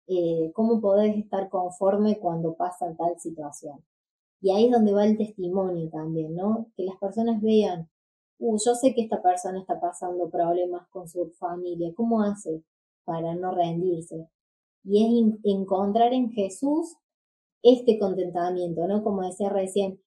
Eh, 0.08 0.50
¿Cómo 0.54 0.80
podés 0.80 1.16
estar 1.16 1.48
conforme 1.48 2.18
cuando 2.18 2.56
pasa 2.56 2.92
tal 2.98 3.16
situación? 3.20 3.78
Y 4.40 4.50
ahí 4.50 4.66
es 4.66 4.72
donde 4.72 4.92
va 4.92 5.04
el 5.04 5.18
testimonio 5.18 5.88
también, 5.90 6.34
¿no? 6.34 6.68
Que 6.76 6.84
las 6.84 6.96
personas 6.96 7.42
vean, 7.42 7.90
uh, 8.38 8.56
yo 8.64 8.74
sé 8.74 8.94
que 8.94 9.02
esta 9.02 9.22
persona 9.22 9.60
está 9.60 9.80
pasando 9.80 10.30
problemas 10.30 10.88
con 10.88 11.08
su 11.08 11.30
familia, 11.38 11.92
¿cómo 11.94 12.22
hace 12.22 12.62
para 13.04 13.34
no 13.34 13.54
rendirse? 13.54 14.28
Y 14.84 15.04
es 15.04 15.38
encontrar 15.44 16.12
en 16.14 16.30
Jesús 16.30 16.96
este 17.62 17.98
contentamiento, 17.98 18.86
¿no? 18.86 19.04
Como 19.04 19.22
decía 19.22 19.50
recién, 19.50 20.00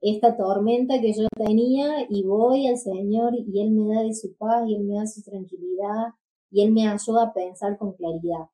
esta 0.00 0.36
tormenta 0.36 1.00
que 1.00 1.12
yo 1.12 1.26
tenía 1.34 2.06
y 2.08 2.24
voy 2.24 2.66
al 2.66 2.76
Señor 2.76 3.34
y 3.34 3.60
Él 3.60 3.70
me 3.72 3.94
da 3.94 4.02
de 4.02 4.14
su 4.14 4.36
paz 4.36 4.68
y 4.68 4.74
Él 4.74 4.84
me 4.84 4.96
da 4.96 5.06
su 5.06 5.22
tranquilidad 5.22 6.08
y 6.50 6.62
Él 6.62 6.72
me 6.72 6.86
ayuda 6.86 7.24
a 7.24 7.32
pensar 7.32 7.78
con 7.78 7.94
claridad. 7.94 8.48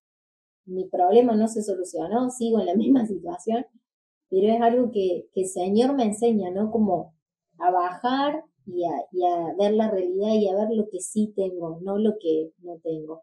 Mi 0.64 0.88
problema 0.88 1.34
no 1.34 1.48
se 1.48 1.62
solucionó, 1.62 2.30
sigo 2.30 2.60
en 2.60 2.66
la 2.66 2.74
misma 2.76 3.06
situación, 3.06 3.66
pero 4.30 4.52
es 4.52 4.60
algo 4.62 4.90
que, 4.92 5.28
que 5.34 5.42
el 5.42 5.48
Señor 5.48 5.94
me 5.94 6.04
enseña, 6.04 6.50
¿no? 6.50 6.70
Como 6.70 7.14
a 7.58 7.70
bajar 7.70 8.44
y 8.64 8.84
a, 8.84 8.92
y 9.12 9.24
a 9.24 9.54
ver 9.58 9.74
la 9.74 9.90
realidad 9.90 10.32
y 10.34 10.48
a 10.48 10.54
ver 10.54 10.68
lo 10.70 10.88
que 10.88 11.00
sí 11.00 11.32
tengo, 11.36 11.80
no 11.82 11.98
lo 11.98 12.14
que 12.18 12.52
no 12.58 12.78
tengo. 12.78 13.22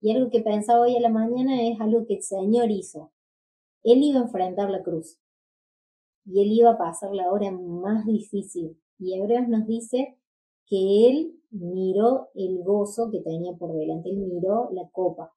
Y 0.00 0.14
algo 0.14 0.30
que 0.30 0.40
pensaba 0.40 0.82
hoy 0.82 0.96
a 0.96 1.00
la 1.00 1.08
mañana 1.08 1.62
es 1.62 1.80
algo 1.80 2.06
que 2.06 2.16
el 2.16 2.22
Señor 2.22 2.70
hizo. 2.70 3.12
Él 3.82 4.02
iba 4.02 4.20
a 4.20 4.24
enfrentar 4.24 4.70
la 4.70 4.82
cruz 4.82 5.18
y 6.24 6.40
él 6.42 6.52
iba 6.52 6.72
a 6.72 6.78
pasar 6.78 7.12
la 7.14 7.30
hora 7.30 7.50
más 7.50 8.06
difícil. 8.06 8.78
Y 8.98 9.14
Hebreos 9.14 9.48
nos 9.48 9.66
dice 9.66 10.16
que 10.66 11.08
él 11.08 11.40
miró 11.50 12.28
el 12.34 12.62
gozo 12.62 13.10
que 13.10 13.20
tenía 13.20 13.52
por 13.54 13.72
delante, 13.74 14.10
él 14.10 14.18
miró 14.18 14.70
la 14.72 14.88
copa. 14.90 15.32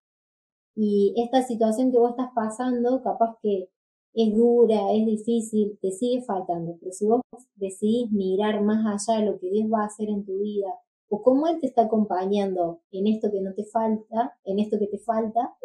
Y 0.75 1.13
esta 1.17 1.41
situación 1.41 1.91
que 1.91 1.97
vos 1.97 2.11
estás 2.11 2.29
pasando, 2.35 3.01
capaz 3.01 3.37
que 3.41 3.69
es 4.15 4.33
dura, 4.33 4.93
es 4.93 5.05
difícil, 5.05 5.77
te 5.81 5.91
sigue 5.91 6.21
faltando, 6.23 6.77
pero 6.79 6.91
si 6.93 7.05
vos 7.05 7.21
decidís 7.55 8.11
mirar 8.11 8.61
más 8.61 9.07
allá 9.09 9.19
de 9.19 9.25
lo 9.25 9.39
que 9.39 9.49
Dios 9.51 9.69
va 9.71 9.81
a 9.83 9.87
hacer 9.87 10.09
en 10.09 10.25
tu 10.25 10.39
vida, 10.39 10.73
o 11.09 11.21
cómo 11.21 11.47
Él 11.47 11.59
te 11.59 11.67
está 11.67 11.83
acompañando 11.83 12.81
en 12.91 13.07
esto 13.07 13.29
que 13.29 13.41
no 13.41 13.53
te 13.53 13.65
falta, 13.65 14.37
en 14.45 14.59
esto 14.59 14.79
que 14.79 14.87
te 14.87 14.99
falta, 14.99 15.55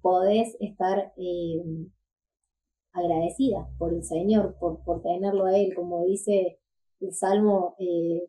podés 0.00 0.56
estar 0.58 1.12
eh, 1.18 1.62
agradecida 2.92 3.68
por 3.78 3.92
el 3.92 4.02
Señor, 4.04 4.56
por, 4.58 5.02
tenerlo 5.02 5.44
a 5.44 5.58
Él, 5.58 5.74
como 5.74 6.04
dice 6.04 6.58
el 7.00 7.12
Salmo, 7.12 7.74
eh, 7.78 8.26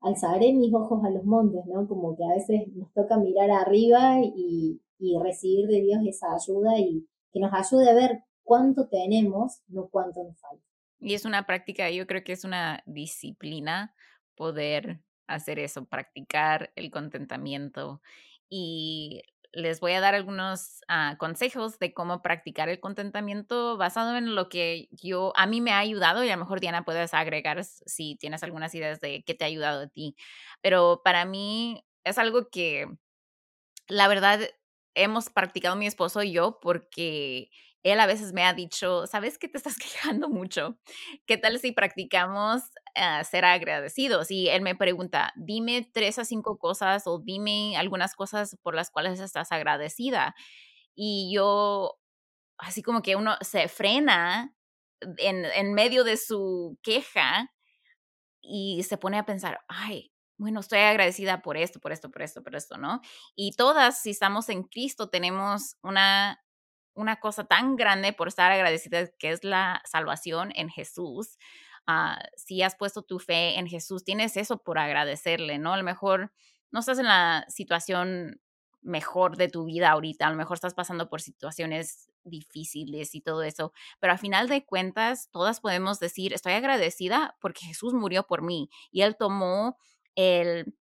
alzaré 0.00 0.52
mis 0.52 0.74
ojos 0.74 1.04
a 1.04 1.10
los 1.10 1.24
montes, 1.24 1.64
¿no? 1.66 1.86
Como 1.86 2.16
que 2.16 2.24
a 2.24 2.34
veces 2.34 2.66
nos 2.74 2.92
toca 2.92 3.16
mirar 3.16 3.50
arriba 3.50 4.20
y, 4.22 4.80
y 4.98 5.18
recibir 5.18 5.68
de 5.68 5.82
Dios 5.82 6.00
esa 6.04 6.34
ayuda 6.34 6.78
y 6.78 7.06
que 7.32 7.40
nos 7.40 7.52
ayude 7.52 7.88
a 7.90 7.94
ver 7.94 8.24
cuánto 8.44 8.88
tenemos, 8.88 9.62
no 9.68 9.88
cuánto 9.88 10.22
nos 10.22 10.38
falta. 10.40 10.64
Y 11.00 11.14
es 11.14 11.24
una 11.24 11.46
práctica, 11.46 11.90
yo 11.90 12.06
creo 12.06 12.22
que 12.22 12.32
es 12.32 12.44
una 12.44 12.82
disciplina 12.86 13.94
poder 14.36 15.00
hacer 15.26 15.58
eso, 15.58 15.86
practicar 15.86 16.72
el 16.76 16.90
contentamiento. 16.90 18.00
Y 18.48 19.22
les 19.54 19.80
voy 19.80 19.92
a 19.92 20.00
dar 20.00 20.14
algunos 20.14 20.80
ah, 20.88 21.16
consejos 21.18 21.78
de 21.78 21.94
cómo 21.94 22.22
practicar 22.22 22.68
el 22.68 22.80
contentamiento 22.80 23.76
basado 23.76 24.16
en 24.16 24.34
lo 24.34 24.48
que 24.48 24.88
yo, 24.90 25.32
a 25.36 25.46
mí 25.46 25.60
me 25.60 25.72
ha 25.72 25.78
ayudado 25.78 26.24
y 26.24 26.28
a 26.28 26.36
lo 26.36 26.42
mejor 26.42 26.60
Diana 26.60 26.84
puedes 26.84 27.14
agregar 27.14 27.64
si 27.64 28.16
tienes 28.16 28.42
algunas 28.42 28.74
ideas 28.74 29.00
de 29.00 29.22
qué 29.24 29.34
te 29.34 29.44
ha 29.44 29.48
ayudado 29.48 29.82
a 29.82 29.88
ti. 29.88 30.16
Pero 30.60 31.02
para 31.04 31.24
mí 31.24 31.84
es 32.04 32.18
algo 32.18 32.48
que 32.50 32.88
la 33.88 34.08
verdad 34.08 34.40
hemos 34.94 35.30
practicado 35.30 35.76
mi 35.76 35.86
esposo 35.86 36.22
y 36.22 36.32
yo 36.32 36.58
porque 36.60 37.50
él 37.84 38.00
a 38.00 38.06
veces 38.06 38.32
me 38.32 38.44
ha 38.44 38.54
dicho, 38.54 39.06
¿sabes 39.06 39.38
que 39.38 39.48
te 39.48 39.58
estás 39.58 39.76
quejando 39.78 40.28
mucho? 40.28 40.78
¿Qué 41.26 41.36
tal 41.36 41.60
si 41.60 41.72
practicamos 41.72 42.62
uh, 42.96 43.24
ser 43.24 43.44
agradecidos? 43.44 44.30
Y 44.30 44.48
él 44.48 44.62
me 44.62 44.74
pregunta, 44.74 45.32
dime 45.36 45.88
tres 45.92 46.18
a 46.18 46.24
cinco 46.24 46.58
cosas 46.58 47.06
o 47.06 47.20
dime 47.20 47.76
algunas 47.76 48.14
cosas 48.14 48.56
por 48.62 48.74
las 48.74 48.90
cuales 48.90 49.20
estás 49.20 49.52
agradecida. 49.52 50.34
Y 50.96 51.30
yo, 51.32 51.98
así 52.58 52.82
como 52.82 53.02
que 53.02 53.16
uno 53.16 53.36
se 53.42 53.68
frena 53.68 54.54
en, 55.18 55.44
en 55.44 55.74
medio 55.74 56.04
de 56.04 56.16
su 56.16 56.78
queja 56.82 57.52
y 58.40 58.82
se 58.84 58.96
pone 58.96 59.18
a 59.18 59.26
pensar, 59.26 59.60
ay, 59.68 60.10
bueno, 60.38 60.60
estoy 60.60 60.80
agradecida 60.80 61.42
por 61.42 61.56
esto, 61.56 61.80
por 61.80 61.92
esto, 61.92 62.10
por 62.10 62.22
esto, 62.22 62.42
por 62.42 62.56
esto, 62.56 62.76
¿no? 62.76 63.00
Y 63.36 63.52
todas, 63.52 64.02
si 64.02 64.10
estamos 64.10 64.48
en 64.48 64.64
Cristo, 64.64 65.08
tenemos 65.08 65.76
una, 65.82 66.43
una 66.94 67.16
cosa 67.16 67.44
tan 67.44 67.76
grande 67.76 68.12
por 68.12 68.28
estar 68.28 68.50
agradecidas, 68.52 69.12
que 69.18 69.30
es 69.30 69.44
la 69.44 69.82
salvación 69.84 70.52
en 70.54 70.68
Jesús. 70.68 71.38
Ah, 71.86 72.18
si 72.36 72.62
has 72.62 72.76
puesto 72.76 73.02
tu 73.02 73.18
fe 73.18 73.58
en 73.58 73.66
Jesús, 73.66 74.04
tienes 74.04 74.36
eso 74.36 74.58
por 74.62 74.78
agradecerle, 74.78 75.58
¿no? 75.58 75.74
A 75.74 75.76
lo 75.76 75.84
mejor 75.84 76.32
no 76.70 76.80
estás 76.80 76.98
en 76.98 77.06
la 77.06 77.44
situación 77.48 78.40
mejor 78.84 79.36
de 79.36 79.48
tu 79.48 79.64
vida 79.64 79.90
ahorita, 79.90 80.26
a 80.26 80.30
lo 80.30 80.36
mejor 80.36 80.56
estás 80.56 80.74
pasando 80.74 81.08
por 81.08 81.20
situaciones 81.20 82.10
difíciles 82.22 83.14
y 83.14 83.20
todo 83.20 83.42
eso, 83.42 83.72
pero 83.98 84.12
al 84.12 84.18
final 84.18 84.48
de 84.48 84.64
cuentas, 84.64 85.28
todas 85.30 85.60
podemos 85.60 86.00
decir, 86.00 86.32
estoy 86.34 86.52
agradecida 86.52 87.36
porque 87.40 87.66
Jesús 87.66 87.94
murió 87.94 88.26
por 88.26 88.42
mí 88.42 88.68
y 88.90 89.02
Él 89.02 89.16
tomó 89.16 89.78
el, 90.14 90.74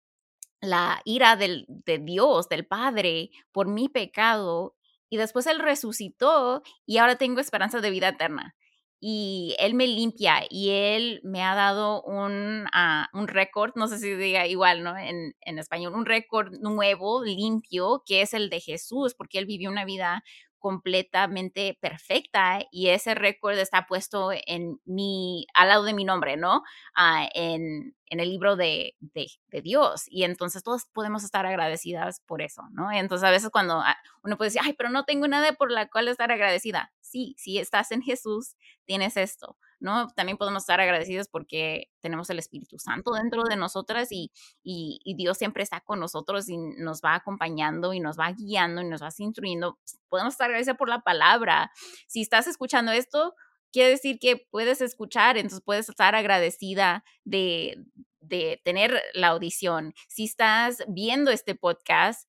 la 0.60 1.00
ira 1.04 1.36
del, 1.36 1.66
de 1.68 1.98
Dios, 1.98 2.48
del 2.48 2.66
Padre, 2.66 3.30
por 3.52 3.68
mi 3.68 3.88
pecado 3.88 4.76
y 5.10 5.18
después 5.18 5.46
Él 5.46 5.58
resucitó 5.58 6.62
y 6.86 6.98
ahora 6.98 7.16
tengo 7.16 7.40
esperanza 7.40 7.80
de 7.80 7.90
vida 7.90 8.08
eterna 8.08 8.54
y 9.00 9.56
él 9.58 9.74
me 9.74 9.86
limpia 9.86 10.44
y 10.48 10.70
él 10.70 11.20
me 11.24 11.42
ha 11.42 11.54
dado 11.54 12.02
un, 12.02 12.66
uh, 12.66 13.18
un 13.18 13.28
récord, 13.28 13.72
no 13.74 13.88
sé 13.88 13.98
si 13.98 14.14
diga 14.14 14.46
igual, 14.46 14.82
¿no? 14.82 14.96
En, 14.96 15.34
en 15.40 15.58
español, 15.58 15.94
un 15.94 16.04
récord 16.04 16.52
nuevo, 16.60 17.24
limpio, 17.24 18.02
que 18.04 18.20
es 18.20 18.34
el 18.34 18.50
de 18.50 18.60
Jesús, 18.60 19.14
porque 19.14 19.38
él 19.38 19.46
vivió 19.46 19.70
una 19.70 19.86
vida 19.86 20.22
completamente 20.60 21.76
perfecta 21.80 22.60
y 22.70 22.88
ese 22.88 23.14
récord 23.14 23.58
está 23.58 23.86
puesto 23.86 24.30
en 24.46 24.80
mi, 24.84 25.46
al 25.54 25.68
lado 25.68 25.84
de 25.84 25.94
mi 25.94 26.04
nombre, 26.04 26.36
¿no? 26.36 26.58
Uh, 26.96 27.26
en, 27.34 27.96
en, 28.06 28.20
el 28.20 28.28
libro 28.28 28.54
de, 28.56 28.94
de, 29.00 29.26
de, 29.48 29.62
Dios. 29.62 30.04
Y 30.08 30.24
entonces 30.24 30.62
todos 30.62 30.84
podemos 30.92 31.24
estar 31.24 31.46
agradecidas 31.46 32.20
por 32.26 32.42
eso, 32.42 32.62
¿no? 32.72 32.92
Entonces 32.92 33.26
a 33.26 33.30
veces 33.30 33.50
cuando 33.50 33.80
ah, 33.80 33.96
uno 34.22 34.36
puede 34.36 34.50
decir, 34.50 34.62
ay, 34.64 34.74
pero 34.74 34.90
no 34.90 35.04
tengo 35.04 35.26
nada 35.26 35.52
por 35.54 35.72
la 35.72 35.88
cual 35.88 36.08
estar 36.08 36.30
agradecida 36.30 36.92
sí, 37.10 37.34
si 37.38 37.58
estás 37.58 37.90
en 37.90 38.02
Jesús, 38.02 38.54
tienes 38.84 39.16
esto, 39.16 39.58
¿no? 39.80 40.08
También 40.14 40.38
podemos 40.38 40.62
estar 40.62 40.80
agradecidos 40.80 41.28
porque 41.28 41.90
tenemos 42.00 42.30
el 42.30 42.38
Espíritu 42.38 42.78
Santo 42.78 43.12
dentro 43.12 43.42
de 43.44 43.56
nosotras 43.56 44.08
y, 44.10 44.30
Dios 44.62 45.36
siempre 45.36 45.62
está 45.62 45.80
con 45.80 46.00
nosotros 46.00 46.48
y 46.48 46.56
nos 46.56 47.00
va 47.02 47.14
acompañando 47.14 47.92
y 47.92 48.00
nos 48.00 48.18
va 48.18 48.32
guiando 48.32 48.80
y 48.80 48.84
nos 48.86 49.02
va 49.02 49.10
instruyendo. 49.18 49.78
Podemos 50.08 50.34
estar 50.34 50.46
agradecidos 50.46 50.78
por 50.78 50.88
la 50.88 51.00
palabra. 51.00 51.70
Si 52.06 52.22
estás 52.22 52.46
escuchando 52.46 52.92
esto, 52.92 53.34
quiere 53.72 53.90
decir 53.90 54.18
que 54.18 54.46
puedes 54.50 54.80
escuchar, 54.80 55.36
entonces 55.36 55.62
puedes 55.64 55.88
estar 55.88 56.14
agradecida 56.14 57.04
de, 57.24 57.84
de 58.20 58.60
tener 58.64 59.02
la 59.14 59.28
audición. 59.28 59.94
Si 60.08 60.24
estás 60.24 60.84
viendo 60.88 61.30
este 61.30 61.54
podcast, 61.54 62.28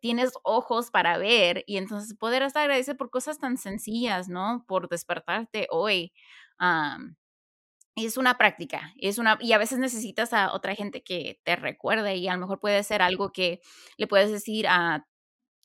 tienes 0.00 0.32
ojos 0.42 0.90
para 0.90 1.18
ver 1.18 1.64
y 1.66 1.76
entonces 1.76 2.16
poder 2.16 2.42
estar 2.42 2.62
agradecido 2.62 2.96
por 2.96 3.10
cosas 3.10 3.38
tan 3.38 3.58
sencillas, 3.58 4.28
¿no? 4.28 4.64
Por 4.66 4.88
despertarte 4.88 5.66
hoy. 5.70 6.12
es 7.96 8.16
una 8.16 8.38
práctica, 8.38 8.92
es 8.98 9.18
una, 9.18 9.38
y 9.40 9.52
a 9.52 9.58
veces 9.58 9.78
necesitas 9.78 10.32
a 10.32 10.52
otra 10.52 10.74
gente 10.74 11.02
que 11.02 11.40
te 11.44 11.56
recuerde 11.56 12.16
y 12.16 12.28
a 12.28 12.34
lo 12.34 12.40
mejor 12.40 12.60
puede 12.60 12.82
ser 12.84 13.02
algo 13.02 13.32
que 13.32 13.60
le 13.96 14.06
puedes 14.06 14.30
decir 14.30 14.66
a 14.68 15.06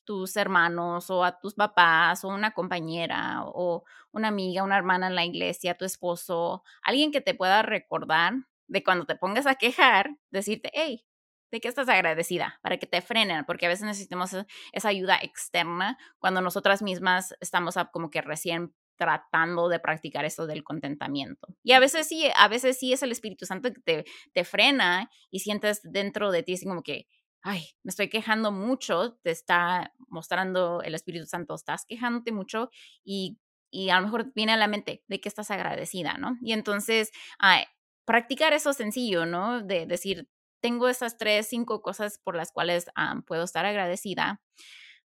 tus 0.05 0.35
hermanos 0.37 1.09
o 1.11 1.23
a 1.23 1.39
tus 1.39 1.55
papás 1.55 2.25
o 2.25 2.29
una 2.29 2.51
compañera 2.53 3.43
o 3.45 3.85
una 4.11 4.29
amiga, 4.29 4.63
una 4.63 4.77
hermana 4.77 5.07
en 5.07 5.15
la 5.15 5.25
iglesia, 5.25 5.77
tu 5.77 5.85
esposo, 5.85 6.63
alguien 6.83 7.11
que 7.11 7.21
te 7.21 7.35
pueda 7.35 7.61
recordar 7.63 8.33
de 8.67 8.83
cuando 8.83 9.05
te 9.05 9.15
pongas 9.15 9.47
a 9.47 9.55
quejar, 9.55 10.11
decirte, 10.31 10.71
hey, 10.73 11.05
de 11.53 11.61
qué 11.61 11.67
estás 11.67 11.87
agradecida, 11.87 12.59
para 12.63 12.77
que 12.77 12.87
te 12.87 12.99
frenen, 13.01 13.45
porque 13.45 13.67
a 13.67 13.69
veces 13.69 13.85
necesitamos 13.85 14.33
e, 14.33 14.45
esa 14.71 14.89
ayuda 14.89 15.19
externa 15.21 15.99
cuando 16.17 16.41
nosotras 16.41 16.81
mismas 16.81 17.35
estamos 17.41 17.75
como 17.91 18.09
que 18.09 18.21
recién 18.21 18.73
tratando 18.97 19.69
de 19.69 19.79
practicar 19.79 20.25
eso 20.25 20.47
del 20.47 20.63
contentamiento. 20.63 21.47
Y 21.61 21.73
a 21.73 21.79
veces 21.79 22.07
sí, 22.07 22.27
a 22.35 22.47
veces 22.47 22.79
sí 22.79 22.91
es 22.91 23.03
el 23.03 23.11
Espíritu 23.11 23.45
Santo 23.45 23.71
que 23.71 23.81
te, 23.81 24.05
te 24.33 24.43
frena 24.43 25.11
y 25.29 25.41
sientes 25.41 25.81
dentro 25.83 26.31
de 26.31 26.41
ti 26.41 26.55
así 26.55 26.65
como 26.65 26.81
que, 26.81 27.07
ay, 27.43 27.67
me 27.83 27.91
estoy 27.91 28.09
quejando 28.09 28.51
mucho, 28.51 29.19
te 29.21 29.29
está 29.29 29.93
mostrando 30.07 30.81
el 30.81 30.95
Espíritu 30.95 31.27
Santo, 31.27 31.53
estás 31.53 31.85
quejándote 31.87 32.31
mucho 32.31 32.71
y, 33.03 33.37
y 33.69 33.89
a 33.89 33.97
lo 33.99 34.07
mejor 34.07 34.33
viene 34.33 34.53
a 34.53 34.57
la 34.57 34.67
mente 34.67 35.03
de 35.07 35.21
que 35.21 35.29
estás 35.29 35.51
agradecida, 35.51 36.15
¿no? 36.17 36.35
Y 36.41 36.53
entonces, 36.53 37.11
ay, 37.37 37.65
practicar 38.05 38.53
eso 38.53 38.73
sencillo, 38.73 39.27
¿no? 39.27 39.61
De 39.61 39.85
decir, 39.85 40.27
tengo 40.63 40.88
esas 40.88 41.17
tres, 41.17 41.47
cinco 41.49 41.82
cosas 41.82 42.19
por 42.23 42.38
las 42.38 42.54
cuales 42.54 42.86
puedo 43.28 43.43
estar 43.43 43.65
agradecida. 43.65 44.41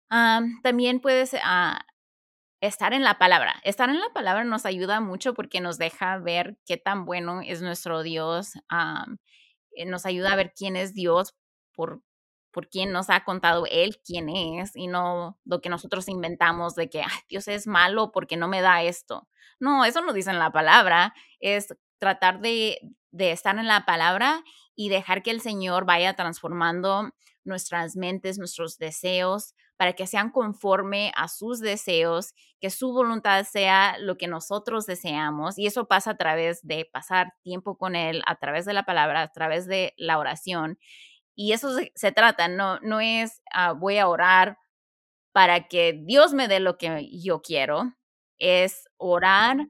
también 0.09 0.99
puedes 0.99 1.33
ah, 1.41 1.85
estar 2.59 2.93
en 2.93 3.03
la 3.03 3.17
palabra. 3.17 3.55
Estar 3.63 3.89
en 3.89 4.01
la 4.01 4.09
palabra 4.13 4.43
nos 4.43 4.65
ayuda 4.65 4.99
mucho 4.99 5.33
porque 5.33 5.61
nos 5.61 5.77
deja 5.77 6.17
ver 6.17 6.57
qué 6.65 6.75
tan 6.75 7.05
bueno 7.05 7.39
es 7.41 7.61
nuestro 7.61 8.03
Dios. 8.03 8.55
Eh, 9.71 9.85
nos 9.85 10.05
ayuda 10.05 10.33
a 10.33 10.35
ver 10.35 10.51
quién 10.53 10.75
es 10.75 10.93
Dios 10.93 11.33
por, 11.73 12.01
por 12.51 12.67
quién 12.67 12.91
nos 12.91 13.09
ha 13.09 13.23
contado 13.23 13.65
Él 13.71 14.01
quién 14.03 14.27
es 14.27 14.75
y 14.75 14.87
no 14.87 15.39
lo 15.45 15.61
que 15.61 15.69
nosotros 15.69 16.09
inventamos 16.09 16.75
de 16.75 16.89
que 16.89 17.03
Dios 17.29 17.47
es 17.47 17.67
malo 17.67 18.11
porque 18.11 18.35
no 18.35 18.49
me 18.49 18.59
da 18.59 18.83
esto. 18.83 19.29
No, 19.61 19.85
eso 19.85 20.01
no 20.01 20.11
dice 20.11 20.29
en 20.31 20.39
la 20.39 20.51
palabra. 20.51 21.13
Es 21.39 21.73
tratar 21.99 22.41
de, 22.41 22.79
de 23.11 23.31
estar 23.31 23.57
en 23.57 23.67
la 23.67 23.85
palabra 23.85 24.43
y 24.75 24.89
dejar 24.89 25.23
que 25.23 25.31
el 25.31 25.41
Señor 25.41 25.85
vaya 25.85 26.15
transformando 26.15 27.11
nuestras 27.43 27.95
mentes, 27.95 28.37
nuestros 28.37 28.77
deseos, 28.77 29.55
para 29.77 29.93
que 29.93 30.07
sean 30.07 30.31
conforme 30.31 31.11
a 31.15 31.27
sus 31.27 31.59
deseos, 31.59 32.33
que 32.59 32.69
su 32.69 32.91
voluntad 32.91 33.45
sea 33.45 33.97
lo 33.99 34.17
que 34.17 34.27
nosotros 34.27 34.85
deseamos. 34.85 35.57
Y 35.57 35.67
eso 35.67 35.87
pasa 35.87 36.11
a 36.11 36.17
través 36.17 36.65
de 36.65 36.85
pasar 36.91 37.33
tiempo 37.43 37.77
con 37.77 37.95
Él, 37.95 38.23
a 38.25 38.35
través 38.35 38.65
de 38.65 38.73
la 38.73 38.83
palabra, 38.83 39.21
a 39.21 39.31
través 39.31 39.67
de 39.67 39.93
la 39.97 40.17
oración. 40.17 40.79
Y 41.35 41.53
eso 41.53 41.69
se, 41.95 42.11
trata, 42.11 42.47
no, 42.47 42.79
no 42.79 42.99
es 42.99 43.41
ah, 43.53 43.73
voy 43.73 43.99
a 43.99 44.07
orar 44.07 44.57
para 45.31 45.67
que 45.67 46.01
Dios 46.03 46.33
me 46.33 46.47
dé 46.47 46.59
lo 46.59 46.79
que 46.79 47.07
yo 47.11 47.43
quiero, 47.43 47.93
es 48.39 48.89
orar 48.97 49.67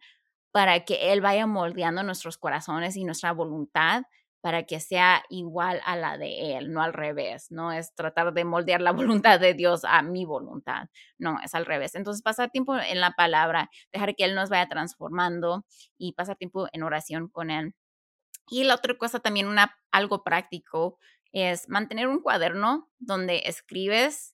para 0.57 0.85
que 0.85 1.13
Él 1.13 1.21
vaya 1.21 1.45
moldeando 1.45 2.01
nuestros 2.01 2.39
corazones 2.39 2.95
y 2.95 3.03
nuestra 3.03 3.31
voluntad 3.31 4.05
para 4.41 4.63
que 4.63 4.79
sea 4.79 5.23
igual 5.29 5.79
a 5.85 5.95
la 5.95 6.17
de 6.17 6.57
Él, 6.57 6.73
no 6.73 6.81
al 6.81 6.93
revés, 6.93 7.51
no 7.51 7.71
es 7.71 7.93
tratar 7.93 8.33
de 8.33 8.43
moldear 8.43 8.81
la 8.81 8.91
voluntad 9.21 9.39
de 9.39 9.53
Dios 9.53 9.85
a 9.85 10.01
mi 10.01 10.25
voluntad, 10.25 10.89
no, 11.19 11.37
es 11.45 11.53
al 11.53 11.67
revés. 11.67 11.93
Entonces, 11.93 12.23
pasar 12.23 12.49
tiempo 12.49 12.75
en 12.75 12.99
la 12.99 13.11
palabra, 13.11 13.69
dejar 13.93 14.15
que 14.15 14.23
Él 14.23 14.33
nos 14.33 14.49
vaya 14.49 14.67
transformando 14.67 15.63
y 15.95 16.13
pasar 16.13 16.37
tiempo 16.37 16.67
en 16.71 16.81
oración 16.81 17.27
con 17.27 17.51
Él. 17.51 17.75
Y 18.49 18.63
la 18.63 18.73
otra 18.73 18.97
cosa 18.97 19.19
también, 19.19 19.45
una, 19.45 19.77
algo 19.91 20.23
práctico, 20.23 20.97
es 21.33 21.69
mantener 21.69 22.07
un 22.07 22.19
cuaderno 22.19 22.89
donde 22.97 23.43
escribes 23.45 24.33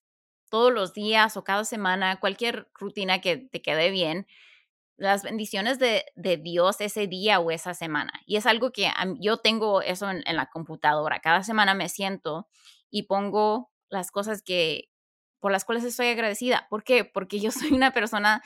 todos 0.50 0.72
los 0.72 0.94
días 0.94 1.36
o 1.36 1.44
cada 1.44 1.66
semana, 1.66 2.22
cualquier 2.22 2.70
rutina 2.76 3.20
que 3.20 3.36
te 3.36 3.62
quede 3.62 3.92
bien, 3.92 4.26
las 5.04 5.24
bendiciones 5.24 5.80
de, 5.80 6.06
de, 6.16 6.38
Dios 6.38 6.80
ese 6.80 7.08
día 7.08 7.40
o 7.40 7.52
esa 7.52 7.74
semana. 7.74 8.14
Y 8.26 8.38
es 8.38 8.46
algo 8.46 8.72
que 8.72 8.90
yo 9.20 9.38
tengo 9.38 9.82
eso 9.82 10.10
en, 10.10 10.24
la 10.26 10.48
computadora. 10.48 11.20
Cada 11.20 11.44
semana 11.44 11.74
me 11.74 11.90
siento 11.90 12.48
y 12.90 13.04
pongo 13.04 13.72
las 13.90 14.12
cosas 14.12 14.42
que 14.42 14.90
por 15.40 15.52
las 15.52 15.66
cuales 15.66 15.84
estoy 15.84 16.08
agradecida. 16.08 16.68
¿Por 16.70 16.84
qué? 16.84 17.04
Porque 17.04 17.40
yo 17.40 17.52
soy 17.52 17.74
una 17.74 17.92
persona 17.92 18.42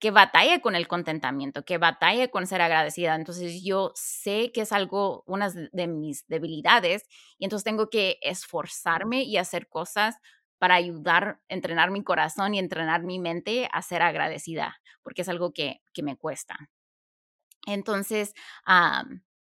que 0.00 0.10
batalla 0.10 0.60
con 0.60 0.74
el 0.74 0.88
contentamiento, 0.88 1.64
que 1.64 1.78
batalla 1.78 2.28
con 2.28 2.46
ser 2.46 2.62
agradecida. 2.62 3.14
Entonces 3.14 3.62
yo 3.62 3.92
sé 3.94 4.50
que 4.52 4.62
es 4.62 4.72
algo, 4.72 5.22
una 5.26 5.50
de 5.50 5.86
mis 5.86 6.26
debilidades, 6.26 7.06
y 7.38 7.44
entonces 7.44 7.64
tengo 7.64 7.90
que 7.90 8.18
esforzarme 8.22 9.22
y 9.22 9.36
hacer 9.36 9.68
cosas 9.68 10.16
para 10.60 10.74
ayudar, 10.74 11.40
entrenar 11.48 11.90
mi 11.90 12.04
corazón 12.04 12.54
y 12.54 12.58
entrenar 12.58 13.02
mi 13.02 13.18
mente 13.18 13.68
a 13.72 13.80
ser 13.80 14.02
agradecida, 14.02 14.78
porque 15.02 15.22
es 15.22 15.28
algo 15.30 15.52
que, 15.52 15.80
me 16.02 16.16
cuesta. 16.16 16.56
Entonces, 17.66 18.34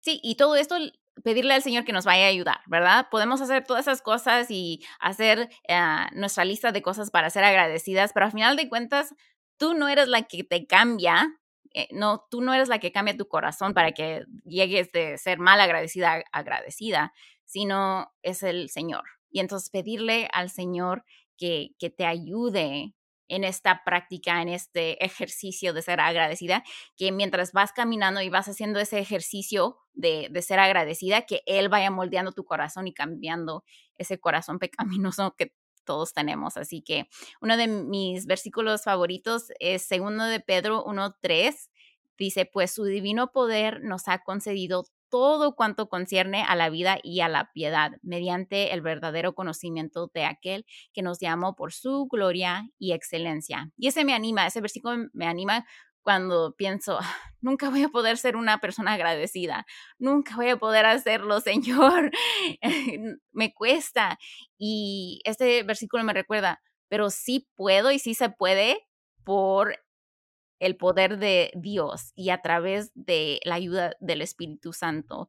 sí, 0.01 0.19
y 0.23 0.37
todo 0.37 0.57
esto 0.57 0.77
pedirle 1.23 1.55
al 1.55 1.63
Señor 1.63 1.85
que 1.85 1.93
nos 1.93 2.07
vaya 2.07 2.25
a 2.25 2.29
ayudar, 2.29 2.61
¿verdad? 2.67 3.09
Podemos 3.11 3.43
hacer 3.43 3.65
todas 3.65 3.87
esas 3.87 4.01
cosas 4.01 4.51
y 4.51 4.83
hacer 4.99 5.51
ah, 5.69 6.09
nuestra 6.15 6.47
lista 6.47 6.73
de 6.73 6.83
cosas 6.83 7.11
para 7.11 7.29
ser 7.29 7.45
agradecidas, 7.45 8.13
pero 8.15 8.27
al 8.27 8.33
final 8.33 8.57
de 8.57 8.69
cuentas, 8.71 9.15
tú 9.59 9.75
no 9.75 9.89
eres 9.89 10.09
la 10.09 10.23
que 10.23 10.43
te 10.43 10.67
cambia, 10.67 11.39
eh, 11.75 11.89
no, 11.93 12.27
tú 12.31 12.41
no 12.41 12.55
eres 12.55 12.69
la 12.69 12.79
que 12.79 12.93
cambia 12.93 13.17
tu 13.17 13.29
corazón 13.29 13.75
para 13.75 13.93
que 13.93 14.25
llegues 14.45 14.91
de 14.93 15.19
ser 15.19 15.39
mal 15.39 15.61
agradecida 15.61 16.15
a 16.15 16.39
agradecida, 16.39 17.13
sino 17.45 18.11
es 18.23 18.43
el 18.43 18.71
Señor. 18.71 19.05
Y 19.35 19.41
entonces 19.41 19.69
pedirle 19.69 20.29
al 20.33 20.49
Señor 20.49 21.05
que, 21.37 21.75
que 21.81 21.91
te 21.91 22.07
ayude 22.07 22.95
en 23.27 23.43
esta 23.43 23.83
práctica, 23.83 24.41
en 24.41 24.49
este 24.49 25.05
ejercicio 25.05 25.73
de 25.73 25.83
ser 25.83 25.99
agradecida, 25.99 26.63
que 26.97 27.11
mientras 27.11 27.51
vas 27.51 27.73
caminando 27.73 28.21
y 28.21 28.29
vas 28.29 28.47
haciendo 28.47 28.79
ese 28.79 29.01
ejercicio 29.01 29.77
de, 29.93 30.29
de, 30.31 30.41
ser 30.41 30.61
agradecida, 30.61 31.23
que 31.23 31.43
Él 31.47 31.69
vaya 31.69 31.91
moldeando 31.91 32.31
tu 32.31 32.45
corazón 32.45 32.87
y 32.87 32.95
cambiando 32.95 33.65
ese 33.97 34.21
corazón 34.21 34.59
pecaminoso 34.61 35.35
que 35.37 35.53
todos 35.83 36.13
tenemos. 36.13 36.57
Así 36.57 36.81
que 36.81 37.09
uno 37.41 37.57
de 37.57 37.67
mis 37.67 38.27
versículos 38.27 38.85
favoritos 38.85 39.47
es 39.59 39.83
segundo 39.83 40.23
de 40.27 40.39
Pedro 40.39 40.85
1.3. 40.85 41.71
Dice, 42.17 42.47
pues 42.47 42.73
su 42.73 42.85
divino 42.85 43.33
poder 43.33 43.83
nos 43.83 44.07
ha 44.07 44.23
concedido 44.23 44.85
todo 45.15 45.55
cuanto 45.55 45.89
concierne 45.89 46.43
a 46.43 46.57
la 46.57 46.71
vida 46.71 46.99
y 47.01 47.21
a 47.21 47.29
la 47.29 47.53
piedad, 47.53 47.93
mediante 48.03 48.75
el 48.75 48.81
verdadero 48.81 49.33
conocimiento 49.33 50.11
de 50.13 50.25
aquel 50.25 50.67
que 50.93 51.03
nos 51.03 51.21
llamó 51.21 51.55
por 51.55 51.73
su 51.73 52.09
gloria 52.11 52.69
y 52.81 52.95
excelencia. 52.95 53.71
Y 53.77 53.87
ese 53.87 54.05
me 54.05 54.13
anima, 54.13 54.45
ese 54.45 54.61
versículo 54.61 55.09
me 55.13 55.29
anima 55.29 55.67
cuando 56.03 56.57
pienso, 56.57 56.99
nunca 57.41 57.71
voy 57.71 57.85
a 57.85 57.91
poder 57.91 58.19
ser 58.19 58.35
una 58.35 58.59
persona 58.59 58.95
agradecida, 58.95 59.67
nunca 59.99 60.35
voy 60.35 60.49
a 60.49 60.57
poder 60.57 60.85
hacerlo, 60.85 61.39
Señor, 61.41 62.11
me 63.31 63.55
cuesta. 63.55 64.19
Y 64.59 65.21
este 65.25 65.63
versículo 65.63 66.03
me 66.03 66.13
recuerda, 66.13 66.61
pero 66.89 67.09
sí 67.11 67.49
puedo 67.55 67.93
y 67.93 68.01
sí 68.01 68.15
se 68.15 68.31
puede 68.31 68.85
por 69.23 69.77
el 70.65 70.77
poder 70.77 71.19
de 71.19 71.53
Dios 71.55 72.13
y 72.15 72.31
a 72.31 72.41
través 72.41 72.91
de 72.95 73.41
la 73.45 73.57
ayuda 73.57 73.97
del 74.01 74.23
Espíritu 74.23 74.73
Santo. 74.73 75.29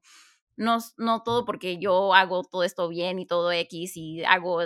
No, 0.56 0.78
no 0.98 1.24
todo 1.24 1.45
porque 1.45 1.78
yo 1.78 2.13
hago 2.13 2.43
todo 2.43 2.63
esto 2.63 2.88
bien 2.88 3.19
y 3.19 3.26
todo 3.26 3.52
X 3.52 3.98
y 3.98 4.24
hago 4.24 4.62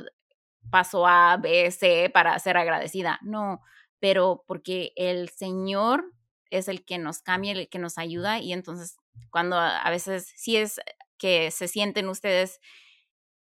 paso 0.70 1.08
A, 1.08 1.38
B, 1.38 1.72
C 1.72 2.12
para 2.14 2.38
ser 2.40 2.58
agradecida. 2.58 3.20
No, 3.24 3.62
pero 4.00 4.44
porque 4.48 4.94
el 4.96 5.30
Señor 5.30 6.14
es 6.52 6.68
el 6.68 6.86
que 6.86 7.00
nos 7.00 7.22
cambia, 7.22 7.54
el 7.54 7.70
que 7.70 7.80
nos 7.80 7.98
ayuda 7.98 8.40
y 8.40 8.54
entonces 8.54 8.98
cuando 9.32 9.58
a, 9.58 9.90
veces 9.90 10.32
sí 10.36 10.58
es 10.58 10.80
que 11.18 11.52
se 11.52 11.68
sienten 11.68 12.10
ustedes 12.10 12.60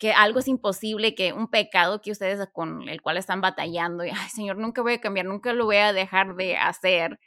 que 0.02 0.12
algo 0.12 0.40
es 0.40 0.48
imposible, 0.48 1.14
que 1.14 1.32
un 1.32 1.46
pecado 1.46 2.00
que 2.00 2.10
ustedes 2.10 2.44
con 2.52 2.88
el 2.88 3.00
cual 3.00 3.18
están 3.18 3.40
batallando, 3.40 4.04
y, 4.04 4.08
ay 4.10 4.30
Señor, 4.30 4.56
nunca 4.58 4.82
voy 4.82 4.94
a 4.94 5.00
cambiar, 5.00 5.26
nunca 5.26 5.52
lo 5.52 5.64
voy 5.66 5.76
a 5.76 5.92
dejar 5.92 6.34
de 6.34 6.56
hacer. 6.56 7.20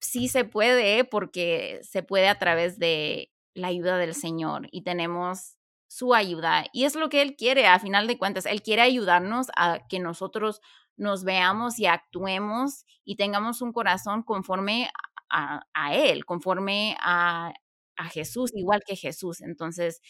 Sí 0.00 0.28
se 0.28 0.46
puede 0.46 1.04
porque 1.04 1.80
se 1.82 2.02
puede 2.02 2.28
a 2.28 2.38
través 2.38 2.78
de 2.78 3.30
la 3.52 3.68
ayuda 3.68 3.98
del 3.98 4.14
Señor 4.14 4.68
y 4.70 4.82
tenemos 4.82 5.58
su 5.88 6.14
ayuda 6.14 6.64
y 6.72 6.84
es 6.84 6.94
lo 6.94 7.10
que 7.10 7.20
Él 7.20 7.36
quiere, 7.36 7.66
a 7.66 7.78
final 7.80 8.06
de 8.06 8.16
cuentas, 8.16 8.46
Él 8.46 8.62
quiere 8.62 8.80
ayudarnos 8.80 9.48
a 9.56 9.80
que 9.90 9.98
nosotros 10.00 10.62
nos 10.96 11.22
veamos 11.22 11.78
y 11.78 11.84
actuemos 11.84 12.86
y 13.04 13.16
tengamos 13.16 13.60
un 13.60 13.74
corazón 13.74 14.22
conforme 14.22 14.90
a, 15.28 15.60
Él, 15.92 16.24
conforme 16.24 16.96
a, 16.98 17.52
a 17.98 18.04
Jesús, 18.08 18.52
igual 18.54 18.80
que 18.86 18.96
Jesús. 18.96 19.42
Entonces, 19.42 20.00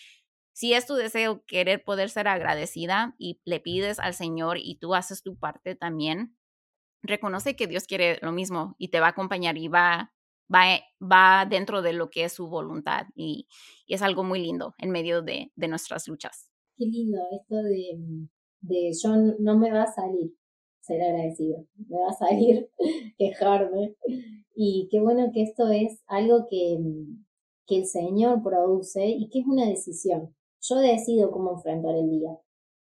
si 0.57 0.73
es 0.73 0.87
tu 0.87 0.95
deseo 0.95 1.45
querer 1.45 1.85
poder 1.85 2.09
ser 2.09 2.29
agradecida 2.29 3.15
y 3.19 3.43
le 3.45 3.61
pides 3.61 3.99
al 3.99 4.15
Señor 4.15 4.57
y 4.57 4.79
tú 4.79 4.95
haces 4.95 5.23
tu 5.23 5.37
parte 5.37 5.75
también, 5.75 6.35
reconoce 7.03 7.57
que 7.57 7.67
Dios 7.67 7.85
quiere 7.85 8.19
lo 8.23 8.33
mismo 8.33 8.75
y 8.79 8.89
te 8.89 8.99
va 8.99 9.09
a 9.09 9.11
acompañar 9.11 9.59
y 9.59 9.69
va, 9.69 10.15
va, 10.53 10.81
va 10.99 11.45
dentro 11.45 11.83
de 11.83 11.93
lo 11.93 12.09
que 12.09 12.25
es 12.25 12.33
su 12.33 12.49
voluntad 12.49 13.05
y, 13.15 13.49
es 13.87 14.01
algo 14.01 14.25
muy 14.25 14.41
lindo 14.41 14.75
en 14.79 14.93
medio 14.93 15.21
de, 15.21 15.53
de, 15.57 15.69
nuestras 15.69 16.09
luchas. 16.09 16.51
Qué 16.79 16.87
lindo 16.87 17.19
esto 17.39 17.57
de, 17.57 17.99
de 18.63 18.93
yo 18.99 19.15
no 19.39 19.59
me 19.59 19.71
va 19.71 19.83
a 19.83 19.93
salir, 19.93 20.33
ser 20.81 21.03
agradecido, 21.03 21.67
me 21.87 21.99
va 21.99 22.09
a 22.09 22.15
salir 22.15 22.71
quejarme. 23.19 23.95
Y 24.55 24.89
qué 24.91 25.01
bueno 25.01 25.31
que 25.35 25.43
esto 25.43 25.69
es 25.69 26.03
algo 26.07 26.47
que, 26.49 26.79
que 27.67 27.77
el 27.77 27.87
Señor 27.87 28.43
produce 28.43 29.07
y 29.07 29.29
que 29.29 29.41
es 29.41 29.47
una 29.47 29.67
decisión. 29.67 30.35
Yo 30.69 30.77
decido 30.77 31.31
cómo 31.31 31.53
enfrentar 31.53 31.95
el 31.95 32.11
día. 32.11 32.37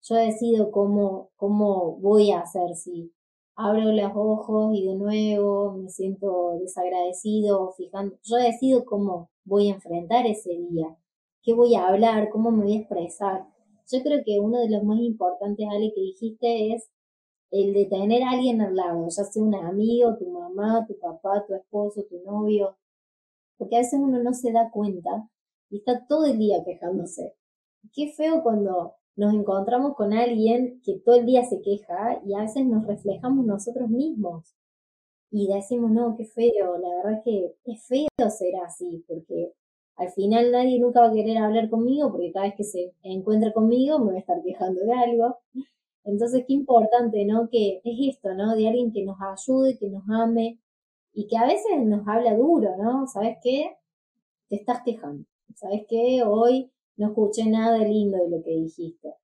Yo 0.02 0.16
decido 0.16 0.72
cómo, 0.72 1.30
cómo 1.36 1.96
voy 1.98 2.32
a 2.32 2.40
hacer 2.40 2.74
si 2.74 3.12
abro 3.54 3.92
los 3.92 4.12
ojos 4.16 4.74
y 4.74 4.86
de 4.86 4.94
nuevo 4.96 5.72
me 5.74 5.88
siento 5.88 6.58
desagradecido, 6.60 7.72
fijando. 7.76 8.16
Yo 8.24 8.36
decido 8.36 8.84
cómo 8.84 9.30
voy 9.44 9.68
a 9.68 9.74
enfrentar 9.74 10.26
ese 10.26 10.50
día, 10.50 10.96
qué 11.42 11.54
voy 11.54 11.76
a 11.76 11.86
hablar, 11.86 12.30
cómo 12.30 12.50
me 12.50 12.64
voy 12.64 12.74
a 12.74 12.80
expresar. 12.80 13.46
Yo 13.90 14.02
creo 14.02 14.22
que 14.24 14.40
uno 14.40 14.58
de 14.58 14.70
los 14.70 14.82
más 14.82 14.98
importantes, 14.98 15.66
Ale, 15.70 15.92
que 15.94 16.00
dijiste 16.00 16.74
es 16.74 16.90
el 17.50 17.74
de 17.74 17.86
tener 17.86 18.22
a 18.24 18.30
alguien 18.30 18.60
al 18.60 18.74
lado, 18.74 19.06
ya 19.08 19.24
sea 19.24 19.42
un 19.42 19.54
amigo, 19.54 20.16
tu 20.18 20.28
mamá, 20.30 20.84
tu 20.86 20.98
papá, 20.98 21.44
tu 21.46 21.54
esposo, 21.54 22.02
tu 22.10 22.20
novio, 22.24 22.76
porque 23.56 23.76
a 23.76 23.80
veces 23.80 24.00
uno 24.02 24.20
no 24.22 24.34
se 24.34 24.52
da 24.52 24.70
cuenta 24.70 25.30
y 25.70 25.78
está 25.78 26.06
todo 26.08 26.24
el 26.26 26.38
día 26.38 26.64
quejándose. 26.64 27.36
Qué 27.92 28.12
feo 28.16 28.42
cuando 28.42 28.94
nos 29.16 29.34
encontramos 29.34 29.94
con 29.94 30.12
alguien 30.12 30.80
que 30.84 30.98
todo 31.04 31.16
el 31.16 31.26
día 31.26 31.44
se 31.44 31.60
queja 31.60 32.20
y 32.24 32.34
a 32.34 32.42
veces 32.42 32.66
nos 32.66 32.86
reflejamos 32.86 33.44
nosotros 33.44 33.88
mismos 33.88 34.54
y 35.30 35.52
decimos, 35.52 35.90
no, 35.90 36.16
qué 36.16 36.24
feo, 36.24 36.78
la 36.78 36.88
verdad 36.96 37.12
es 37.14 37.24
que 37.24 37.54
es 37.64 37.86
feo 37.86 38.30
ser 38.30 38.56
así, 38.64 39.04
porque 39.06 39.52
al 39.96 40.10
final 40.10 40.52
nadie 40.52 40.78
nunca 40.78 41.00
va 41.00 41.08
a 41.08 41.12
querer 41.12 41.38
hablar 41.38 41.68
conmigo 41.68 42.10
porque 42.10 42.32
cada 42.32 42.46
vez 42.46 42.54
que 42.56 42.64
se 42.64 42.92
encuentra 43.02 43.52
conmigo 43.52 43.98
me 43.98 44.12
va 44.12 44.16
a 44.16 44.20
estar 44.20 44.40
quejando 44.42 44.80
de 44.80 44.92
algo 44.92 45.36
entonces, 46.08 46.44
qué 46.46 46.54
importante, 46.54 47.26
¿no? 47.26 47.50
Que 47.50 47.82
es 47.84 48.16
esto, 48.16 48.32
¿no? 48.32 48.56
De 48.56 48.66
alguien 48.66 48.92
que 48.92 49.04
nos 49.04 49.18
ayude, 49.20 49.76
que 49.78 49.90
nos 49.90 50.04
ame 50.08 50.58
y 51.12 51.26
que 51.26 51.36
a 51.36 51.46
veces 51.46 51.84
nos 51.84 52.08
habla 52.08 52.34
duro, 52.34 52.76
¿no? 52.78 53.06
¿Sabes 53.06 53.36
qué? 53.42 53.76
Te 54.48 54.56
estás 54.56 54.80
quejando. 54.82 55.26
¿Sabes 55.54 55.82
qué? 55.86 56.22
Hoy 56.24 56.70
no 56.98 57.08
escuché 57.08 57.46
nada 57.46 57.78
lindo 57.78 58.18
de 58.18 58.30
lo 58.30 58.42
que 58.42 58.50
dijiste. 58.50 59.14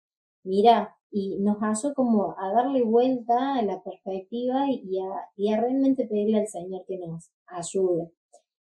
Mira, 0.43 0.97
y 1.11 1.39
nos 1.41 1.59
ayudó 1.63 1.95
como 1.95 2.35
a 2.39 2.53
darle 2.53 2.83
vuelta 2.83 3.57
a 3.57 3.63
la 3.63 3.83
perspectiva 3.83 4.65
y 4.71 4.99
a, 4.99 5.61
realmente 5.61 6.07
pedirle 6.07 6.41
al 6.41 6.49
Señor 6.49 6.85
que 6.87 6.99
nos 6.99 7.31
ayude. 7.47 8.11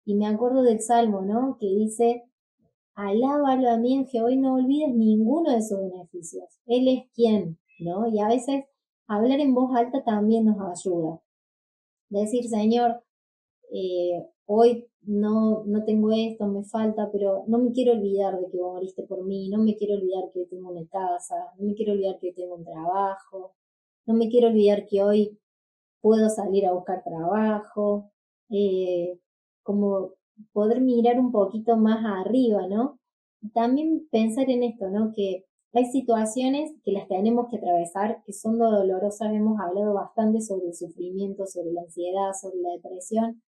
Y 0.05 0.15
me 0.15 0.27
acuerdo 0.27 0.63
del 0.63 0.81
Salmo, 0.81 1.23
¿no? 1.23 1.57
Que 1.59 1.67
dice, 1.67 2.25
alábalo 2.95 3.71
a 3.71 3.79
mí 3.79 3.95
en 3.95 4.07
Jehová 4.07 4.31
y 4.31 4.37
no 4.37 4.55
olvides 4.55 4.95
ninguno 4.95 5.51
de 5.51 5.63
sus 5.63 5.79
beneficios. 5.79 6.45
Él 6.67 6.87
es 6.89 7.11
quien 7.15 7.59
¿no? 7.79 8.09
Y 8.09 8.21
a 8.21 8.29
veces 8.29 8.65
hablar 9.07 9.41
en 9.41 9.55
voz 9.55 9.75
alta 9.75 10.03
también 10.05 10.47
nos 10.47 10.59
ayuda. 10.61 11.21
Decir, 12.09 12.49
Señor, 12.49 13.03
eh, 13.73 14.27
hoy 14.47 14.89
no, 15.07 15.65
no 15.67 15.85
tengo 15.85 16.13
esto, 16.13 16.47
me 16.49 16.65
falta, 16.65 17.11
pero 17.13 17.45
no 17.47 17.59
me 17.59 17.73
quiero 17.73 17.93
olvidar 17.93 18.39
de 18.41 18.51
que 18.51 18.59
vos 18.59 18.75
moriste 18.75 19.05
por 19.05 19.25
mí, 19.25 19.49
no 19.49 19.59
me 19.59 19.77
quiero 19.77 19.95
olvidar 19.95 20.25
que 20.33 20.41
hoy 20.41 20.47
tengo 20.49 20.71
una 20.71 20.87
casa, 20.89 21.37
no 21.59 21.67
me 21.67 21.75
quiero 21.75 21.93
olvidar 21.93 22.19
que 22.19 22.29
hoy 22.29 22.35
tengo 22.35 22.57
un 22.57 22.65
trabajo, 22.65 23.55
no 24.07 24.15
me 24.15 24.29
quiero 24.29 24.49
olvidar 24.49 24.87
que 24.87 25.03
hoy 25.03 25.39
puedo 26.01 26.29
salir 26.29 26.67
a 26.67 26.73
buscar 26.73 27.03
trabajo, 27.05 28.11
eh, 28.51 29.19
como 29.63 30.13
poder 30.53 30.81
mirar 30.81 31.19
un 31.19 31.33
poquito 31.33 31.77
más 31.77 32.05
arriba, 32.05 32.67
¿no? 32.69 32.99
También 33.55 34.09
pensar 34.11 34.51
en 34.51 34.63
esto, 34.65 34.91
¿no? 34.91 35.13
Que 35.15 35.45
hay 35.73 35.85
situaciones 35.87 36.73
que 36.85 36.93
las 36.93 37.09
tenemos 37.09 37.49
que 37.51 37.59
atravesar, 37.59 38.23
que 38.25 38.33
son 38.33 38.59
dolorosas. 38.59 39.33
Hemos 39.33 39.61
hablado 39.61 39.95
bastante 39.95 40.41
sobre 40.41 40.69
el 40.69 40.75
sufrimiento, 40.75 41.47
sobre 41.47 41.73
la 41.73 41.83
ansiedad, 41.83 42.33
sobre 42.41 42.59
la 42.63 42.73
depresión. 42.73 43.43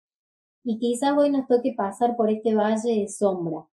Y 0.67 0.79
quizás 0.79 1.15
hoy 1.15 1.29
nos 1.29 1.47
toque 1.47 1.75
pasar 1.77 2.17
por 2.17 2.31
este 2.31 2.55
valle 2.55 3.01
de 3.01 3.07
sombra. 3.07 3.67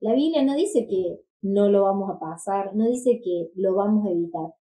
La 0.00 0.12
Biblia 0.12 0.44
no 0.44 0.54
dice 0.54 0.86
que 0.86 1.18
no 1.40 1.70
lo 1.70 1.84
vamos 1.84 2.10
a 2.10 2.18
pasar, 2.18 2.76
no 2.76 2.86
dice 2.86 3.22
que 3.24 3.50
lo 3.54 3.74
vamos 3.74 4.06
a 4.06 4.10
evitar. 4.10 4.54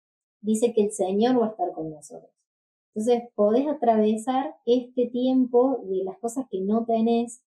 Dice 0.42 0.74
que 0.74 0.85
el 0.85 0.92
Señor 0.92 1.40
va 1.40 1.46
a 1.46 1.50
estar 1.50 1.72
con 1.72 1.90
nosotros. 1.90 2.30
Entonces, 2.94 3.22
podés 3.35 3.66
atravesar 3.68 4.54
este 4.66 5.06
tiempo 5.06 5.80
de 5.85 6.04
las 6.04 6.18
cosas 6.18 6.44
que 6.50 6.61
no 6.61 6.85
tenés 6.85 7.42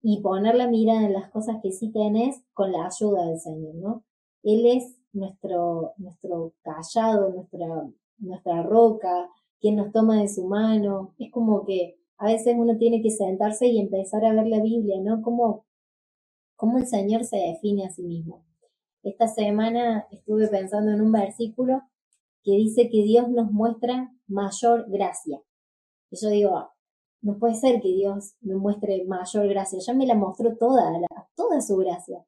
y 0.00 0.20
poner 0.20 0.54
la 0.54 0.68
mirada 0.68 1.04
en 1.04 1.12
las 1.12 1.28
cosas 1.32 1.56
que 1.60 1.72
sí 1.72 1.90
tenés 1.90 2.40
con 2.54 2.70
la 2.70 2.86
ayuda 2.86 3.26
del 3.26 3.40
Señor, 3.40 3.74
¿no? 3.74 4.04
Él 4.44 4.64
es 4.64 4.96
nuestro, 5.12 5.94
nuestro 5.96 6.52
callado, 6.62 7.30
nuestra, 7.30 7.90
nuestra 8.18 8.62
roca, 8.62 9.28
quien 9.60 9.74
nos 9.74 9.90
toma 9.90 10.20
de 10.20 10.28
su 10.28 10.46
mano. 10.46 11.14
Es 11.18 11.32
como 11.32 11.64
que 11.64 11.99
a 12.20 12.26
veces 12.26 12.54
uno 12.56 12.76
tiene 12.76 13.00
que 13.00 13.10
sentarse 13.10 13.66
y 13.66 13.80
empezar 13.80 14.26
a 14.26 14.34
ver 14.34 14.46
la 14.46 14.60
Biblia, 14.60 15.00
¿no? 15.00 15.22
Cómo, 15.22 15.64
cómo 16.54 16.76
el 16.76 16.86
Señor 16.86 17.24
se 17.24 17.38
define 17.38 17.86
a 17.86 17.90
sí 17.90 18.02
mismo. 18.02 18.44
Esta 19.02 19.26
semana 19.26 20.06
estuve 20.10 20.46
pensando 20.48 20.92
en 20.92 21.00
un 21.00 21.12
versículo 21.12 21.80
que 22.42 22.52
dice 22.52 22.90
que 22.90 23.04
Dios 23.04 23.30
nos 23.30 23.50
muestra 23.50 24.12
mayor 24.26 24.84
gracia. 24.90 25.40
Y 26.10 26.20
yo 26.20 26.28
digo, 26.28 26.68
no 27.22 27.38
puede 27.38 27.54
ser 27.54 27.80
que 27.80 27.88
Dios 27.88 28.34
me 28.42 28.54
muestre 28.54 29.02
mayor 29.06 29.48
gracia, 29.48 29.78
ya 29.78 29.94
me 29.94 30.06
la 30.06 30.14
mostró 30.14 30.54
toda, 30.58 30.92
toda 31.34 31.62
su 31.62 31.78
gracia. 31.78 32.22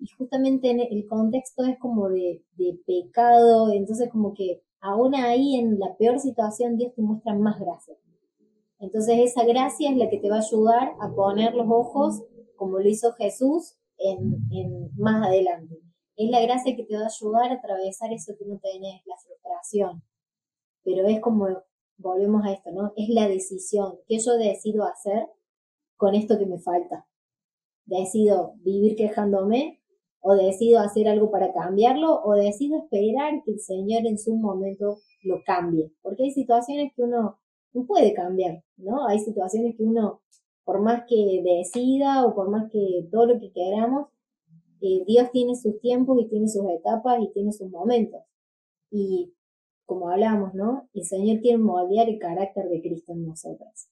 Y 0.00 0.08
justamente 0.08 0.70
en 0.70 0.80
el 0.80 1.06
contexto 1.06 1.62
es 1.62 1.78
como 1.78 2.08
de, 2.08 2.42
de 2.56 2.80
pecado, 2.84 3.70
entonces 3.72 4.10
como 4.10 4.34
que 4.34 4.64
aún 4.80 5.14
ahí 5.14 5.54
en 5.54 5.78
la 5.78 5.96
peor 5.96 6.18
situación 6.18 6.76
Dios 6.76 6.92
te 6.96 7.02
muestra 7.02 7.32
más 7.34 7.60
gracia. 7.60 7.94
Entonces 8.80 9.18
esa 9.18 9.44
gracia 9.44 9.90
es 9.90 9.96
la 9.96 10.08
que 10.08 10.18
te 10.18 10.30
va 10.30 10.36
a 10.36 10.40
ayudar 10.40 10.94
a 11.00 11.14
poner 11.14 11.54
los 11.54 11.66
ojos, 11.68 12.24
como 12.56 12.78
lo 12.78 12.88
hizo 12.88 13.12
Jesús, 13.12 13.76
en, 13.98 14.46
en 14.50 14.90
más 14.96 15.26
adelante. 15.26 15.76
Es 16.16 16.30
la 16.30 16.40
gracia 16.40 16.74
que 16.74 16.84
te 16.84 16.96
va 16.96 17.02
a 17.02 17.06
ayudar 17.06 17.50
a 17.50 17.54
atravesar 17.54 18.12
eso 18.12 18.32
que 18.38 18.46
no 18.46 18.58
tenés, 18.58 19.02
la 19.06 19.16
frustración. 19.18 20.02
Pero 20.82 21.06
es 21.06 21.20
como, 21.20 21.46
volvemos 21.98 22.44
a 22.44 22.52
esto, 22.52 22.70
¿no? 22.72 22.92
Es 22.96 23.08
la 23.10 23.28
decisión. 23.28 23.98
¿Qué 24.06 24.18
yo 24.18 24.36
decido 24.36 24.84
hacer 24.84 25.26
con 25.96 26.14
esto 26.14 26.38
que 26.38 26.46
me 26.46 26.58
falta? 26.58 27.06
¿Decido 27.84 28.54
vivir 28.58 28.96
quejándome? 28.96 29.82
¿O 30.20 30.34
decido 30.34 30.80
hacer 30.80 31.08
algo 31.08 31.30
para 31.30 31.52
cambiarlo? 31.52 32.22
¿O 32.22 32.34
decido 32.34 32.78
esperar 32.78 33.42
que 33.44 33.52
el 33.52 33.60
Señor 33.60 34.06
en 34.06 34.18
su 34.18 34.36
momento 34.36 34.98
lo 35.22 35.42
cambie? 35.44 35.92
Porque 36.02 36.24
hay 36.24 36.30
situaciones 36.30 36.92
que 36.94 37.02
uno 37.02 37.39
no 37.72 37.86
puede 37.86 38.14
cambiar, 38.14 38.62
¿no? 38.76 39.06
Hay 39.06 39.18
situaciones 39.20 39.76
que 39.76 39.82
uno, 39.82 40.20
por 40.64 40.80
más 40.80 41.04
que 41.08 41.42
decida 41.44 42.26
o 42.26 42.34
por 42.34 42.50
más 42.50 42.70
que 42.70 43.08
todo 43.10 43.26
lo 43.26 43.40
que 43.40 43.52
queramos, 43.52 44.08
eh, 44.80 45.04
Dios 45.06 45.30
tiene 45.32 45.54
sus 45.56 45.80
tiempos 45.80 46.18
y 46.20 46.28
tiene 46.28 46.48
sus 46.48 46.64
etapas 46.70 47.20
y 47.22 47.32
tiene 47.32 47.52
sus 47.52 47.70
momentos. 47.70 48.22
Y 48.90 49.34
como 49.86 50.08
hablamos, 50.08 50.54
¿no? 50.54 50.88
El 50.94 51.04
Señor 51.04 51.40
quiere 51.40 51.58
moldear 51.58 52.08
el 52.08 52.18
carácter 52.18 52.68
de 52.68 52.80
Cristo 52.80 53.12
en 53.12 53.26
nosotras. 53.26 53.90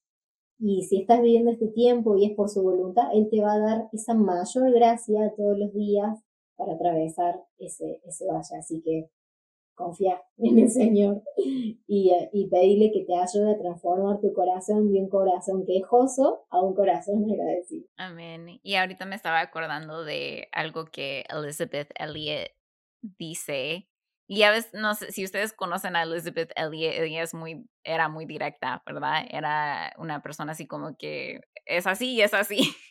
Y 0.60 0.84
si 0.84 1.00
estás 1.00 1.20
viviendo 1.20 1.50
este 1.52 1.68
tiempo 1.68 2.16
y 2.16 2.26
es 2.26 2.36
por 2.36 2.48
su 2.48 2.62
voluntad, 2.62 3.08
Él 3.12 3.28
te 3.30 3.40
va 3.40 3.54
a 3.54 3.58
dar 3.58 3.88
esa 3.92 4.14
mayor 4.14 4.72
gracia 4.72 5.32
todos 5.36 5.58
los 5.58 5.72
días 5.72 6.18
para 6.56 6.74
atravesar 6.74 7.44
ese, 7.58 8.00
ese 8.04 8.26
valle. 8.26 8.56
Así 8.58 8.80
que 8.80 9.10
confía 9.78 10.20
en 10.38 10.58
el 10.58 10.70
Señor 10.70 11.22
y, 11.36 12.12
y 12.32 12.48
pedirle 12.50 12.90
que 12.92 13.04
te 13.04 13.14
ayude 13.14 13.52
a 13.52 13.58
transformar 13.58 14.20
tu 14.20 14.32
corazón 14.34 14.92
de 14.92 15.00
un 15.00 15.08
corazón 15.08 15.64
quejoso 15.64 16.44
a 16.50 16.60
un 16.60 16.74
corazón 16.74 17.24
agradecido. 17.30 17.86
Amén. 17.96 18.60
Y 18.62 18.74
ahorita 18.74 19.06
me 19.06 19.14
estaba 19.14 19.40
acordando 19.40 20.04
de 20.04 20.48
algo 20.52 20.86
que 20.86 21.24
Elizabeth 21.30 21.90
Elliot 21.94 22.50
dice. 23.00 23.88
Y 24.30 24.40
ya 24.40 24.50
ves, 24.50 24.68
no 24.74 24.94
sé 24.94 25.10
si 25.12 25.24
ustedes 25.24 25.54
conocen 25.54 25.96
a 25.96 26.02
Elizabeth 26.02 26.52
Elliot, 26.56 26.94
ella 26.94 27.22
es 27.22 27.32
muy, 27.32 27.66
era 27.82 28.10
muy 28.10 28.26
directa, 28.26 28.82
¿verdad? 28.84 29.24
Era 29.30 29.94
una 29.96 30.20
persona 30.20 30.52
así 30.52 30.66
como 30.66 30.96
que 30.98 31.40
es 31.64 31.86
así 31.86 32.14
y 32.14 32.22
es 32.22 32.34
así. 32.34 32.58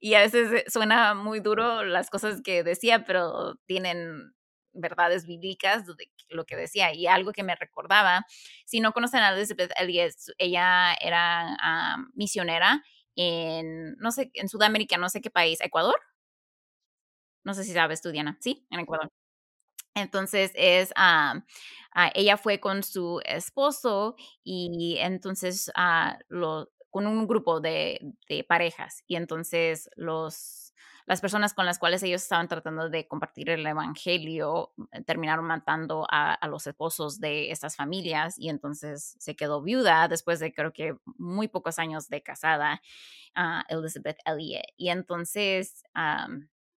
Y 0.00 0.14
a 0.14 0.20
veces 0.20 0.64
suena 0.72 1.12
muy 1.12 1.40
duro 1.40 1.84
las 1.84 2.08
cosas 2.08 2.40
que 2.40 2.64
decía, 2.64 3.04
pero 3.04 3.56
tienen 3.66 4.32
verdades 4.72 5.26
bíblicas 5.26 5.86
de 5.86 5.94
lo 6.28 6.44
que 6.44 6.56
decía 6.56 6.94
y 6.94 7.06
algo 7.06 7.32
que 7.32 7.42
me 7.42 7.54
recordaba. 7.54 8.26
Si 8.64 8.80
no 8.80 8.92
conocen 8.92 9.20
a 9.20 9.30
Elizabeth 9.30 9.72
Elliot, 9.78 10.14
ella 10.38 10.94
era 10.94 11.56
misionera 12.14 12.82
en, 13.16 13.94
no 13.98 14.12
sé, 14.12 14.30
en 14.34 14.48
Sudamérica, 14.48 14.96
no 14.96 15.08
sé 15.08 15.20
qué 15.20 15.30
país, 15.30 15.60
Ecuador. 15.60 15.96
No 17.44 17.54
sé 17.54 17.64
si 17.64 17.72
sabes 17.72 18.00
tú, 18.00 18.10
Diana. 18.10 18.38
Sí, 18.40 18.66
en 18.70 18.80
Ecuador. 18.80 19.10
Entonces 19.94 20.52
es, 20.54 20.92
ella 22.14 22.36
fue 22.38 22.60
con 22.60 22.82
su 22.82 23.20
esposo 23.26 24.16
y 24.42 24.96
entonces 24.98 25.70
con 26.90 27.06
un 27.06 27.26
grupo 27.26 27.60
de 27.60 28.14
parejas 28.48 29.04
y 29.06 29.16
entonces 29.16 29.90
los 29.96 30.71
las 31.06 31.20
personas 31.20 31.54
con 31.54 31.66
las 31.66 31.78
cuales 31.78 32.02
ellos 32.02 32.22
estaban 32.22 32.48
tratando 32.48 32.88
de 32.88 33.06
compartir 33.06 33.50
el 33.50 33.66
Evangelio 33.66 34.72
eh, 34.92 35.02
terminaron 35.02 35.44
matando 35.44 36.06
a, 36.10 36.38
los 36.48 36.66
esposos 36.66 37.18
de 37.20 37.50
estas 37.50 37.76
familias 37.76 38.38
y 38.38 38.48
entonces 38.48 39.16
se 39.18 39.36
quedó 39.36 39.62
viuda 39.62 40.08
después 40.08 40.38
de 40.40 40.52
creo 40.52 40.72
que 40.72 40.96
muy 41.16 41.48
pocos 41.48 41.78
años 41.78 42.08
de 42.08 42.22
casada, 42.22 42.82
uh, 43.36 43.62
Elizabeth 43.68 44.18
Elliot. 44.24 44.64
Y 44.76 44.90
entonces 44.90 45.82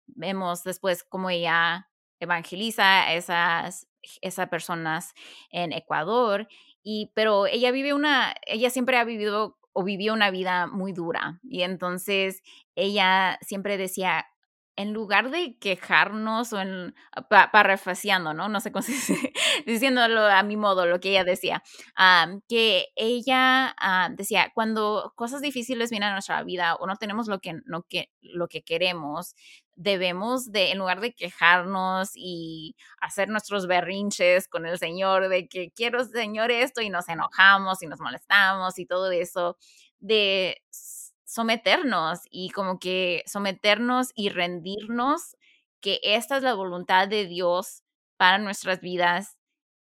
vemos 0.07 0.63
después 0.65 1.05
cómo 1.05 1.31
ella 1.31 1.89
evangeliza 2.21 3.05
a 3.05 3.15
esas, 3.15 3.89
esas 4.21 4.49
personas 4.49 5.13
en 5.51 5.73
Ecuador. 5.73 6.49
Y, 6.83 7.13
pero 7.15 7.47
ella 7.47 7.71
vive 7.71 7.95
una, 7.95 8.35
ella 8.47 8.71
siempre 8.71 8.97
ha 8.97 9.05
vivido 9.05 9.59
o 9.73 9.85
vivió 9.85 10.13
una 10.13 10.31
vida 10.31 10.67
muy 10.67 10.93
dura. 10.93 11.41
Y 11.43 11.63
entonces 11.63 12.43
ella 12.75 13.39
siempre 13.43 13.77
decía, 13.77 14.27
en 14.77 14.93
lugar 14.93 15.31
de 15.31 15.59
quejarnos 15.59 16.53
o 16.53 16.61
en 16.61 16.95
ah, 17.13 17.51
parafraseando, 17.53 18.33
¿no? 18.35 18.49
No 18.49 18.61
sé 18.61 18.73
cómo 18.73 18.83
se 18.87 18.93
dice, 18.93 19.33
diciéndolo 19.67 20.23
a 20.23 20.43
mi 20.43 20.57
modo, 20.57 20.87
lo 20.87 21.01
que 21.01 21.11
ella 21.11 21.25
decía, 21.25 21.63
que 22.49 22.89
ella 22.97 23.75
ah, 23.79 24.09
decía, 24.17 24.51
cuando 24.55 25.13
cosas 25.17 25.41
difíciles 25.41 25.91
vienen 25.91 26.11
a 26.11 26.13
nuestra 26.13 26.43
vida 26.43 26.77
o 26.77 26.87
no 26.87 26.97
tenemos 26.97 27.29
lo 27.29 27.41
que, 27.41 27.61
no 27.65 27.83
que, 27.89 28.11
lo 28.21 28.49
que 28.49 28.63
queremos, 28.63 29.35
debemos 29.75 30.51
de, 30.53 30.71
en 30.73 30.79
lugar 30.79 31.01
de 31.01 31.15
quejarnos 31.15 32.11
y 32.15 32.77
hacer 33.01 33.29
nuestros 33.29 33.67
berrinches 33.67 34.49
con 34.49 34.67
el 34.67 34.79
Señor, 34.79 35.29
de 35.29 35.49
que 35.49 35.71
quiero, 35.71 36.05
Señor, 36.05 36.51
esto, 36.51 36.81
y 36.83 36.91
nos 36.91 37.09
enojamos 37.09 37.83
y 37.83 37.87
nos 37.87 38.01
molestamos 38.01 38.79
y 38.79 38.87
todo 38.87 39.11
eso, 39.11 39.57
de 40.01 40.63
someternos 41.25 42.21
y 42.31 42.51
como 42.51 42.79
que 42.79 43.23
someternos 43.27 44.11
y 44.15 44.29
rendirnos 44.29 45.37
que 45.81 46.01
esta 46.03 46.37
es 46.37 46.43
la 46.43 46.55
voluntad 46.55 47.09
de 47.09 47.27
Dios 47.27 47.83
para 48.17 48.39
nuestras 48.39 48.81
vidas 48.81 49.37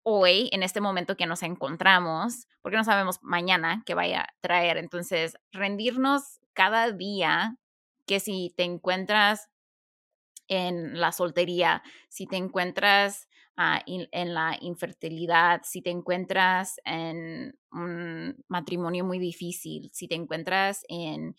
hoy, 0.04 0.50
en 0.52 0.64
este 0.64 0.82
momento 0.82 1.18
que 1.18 1.26
nos 1.26 1.44
encontramos, 1.44 2.48
porque 2.62 2.78
no 2.78 2.84
sabemos 2.84 3.20
mañana 3.22 3.84
qué 3.86 3.94
vaya 3.94 4.22
a 4.22 4.30
traer. 4.42 4.78
Entonces, 4.78 5.38
rendirnos 5.52 6.40
cada 6.54 6.92
día 6.92 7.58
que 8.08 8.20
si 8.20 8.54
te 8.56 8.64
encuentras 8.64 9.51
en 10.52 11.00
la 11.00 11.14
soltería, 11.14 11.82
si 12.10 12.28
te 12.28 12.36
encuentras 12.36 13.30
ah, 13.56 13.82
en 13.86 14.34
la 14.34 14.58
infertilidad, 14.60 15.62
si 15.64 15.82
te 15.82 15.92
encuentras 15.92 16.76
en 16.84 17.58
un 17.72 18.44
matrimonio 18.50 19.06
muy 19.06 19.18
difícil, 19.18 19.90
si 19.94 20.10
te 20.10 20.16
encuentras 20.16 20.84
en, 20.90 21.38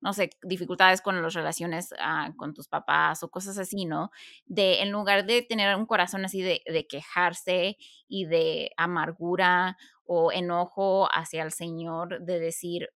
no 0.00 0.12
sé, 0.12 0.30
dificultades 0.44 1.00
con 1.00 1.20
las 1.20 1.34
relaciones 1.34 1.92
ah, 1.98 2.32
con 2.36 2.54
tus 2.54 2.68
papás 2.68 3.24
o 3.24 3.30
cosas 3.30 3.58
así, 3.58 3.84
¿no? 3.84 4.12
De 4.46 4.80
en 4.82 4.92
lugar 4.92 5.26
de 5.26 5.42
tener 5.42 5.74
un 5.76 5.86
corazón 5.86 6.24
así 6.24 6.40
de, 6.40 6.62
de 6.66 6.86
quejarse 6.86 7.76
y 8.06 8.26
de 8.26 8.70
amargura 8.76 9.76
o 10.04 10.30
enojo 10.30 11.08
hacia 11.12 11.42
el 11.42 11.50
Señor, 11.50 12.20
de 12.22 12.38
decir, 12.38 12.90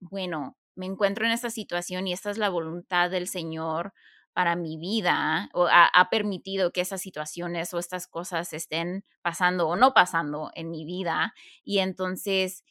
bueno, 0.00 0.56
me 0.74 0.86
encuentro 0.86 1.26
en 1.26 1.32
esta 1.32 1.50
situación 1.50 2.06
y 2.06 2.14
esta 2.14 2.30
es 2.30 2.38
la 2.38 2.48
voluntad 2.48 3.10
del 3.10 3.28
Señor 3.28 3.92
para 4.32 4.56
mi 4.56 4.76
vida 4.78 5.50
o 5.52 5.68
ha, 5.70 6.08
permitido 6.10 6.72
que 6.72 6.80
esas 6.80 7.00
situaciones 7.00 7.72
o 7.74 7.78
estas 7.78 8.06
cosas 8.06 8.52
estén 8.52 9.04
pasando 9.22 9.68
o 9.68 9.76
no 9.76 9.94
pasando 9.94 10.50
en 10.54 10.70
mi 10.70 10.84
vida. 10.84 11.34
Y 11.64 11.78
entonces, 11.78 12.64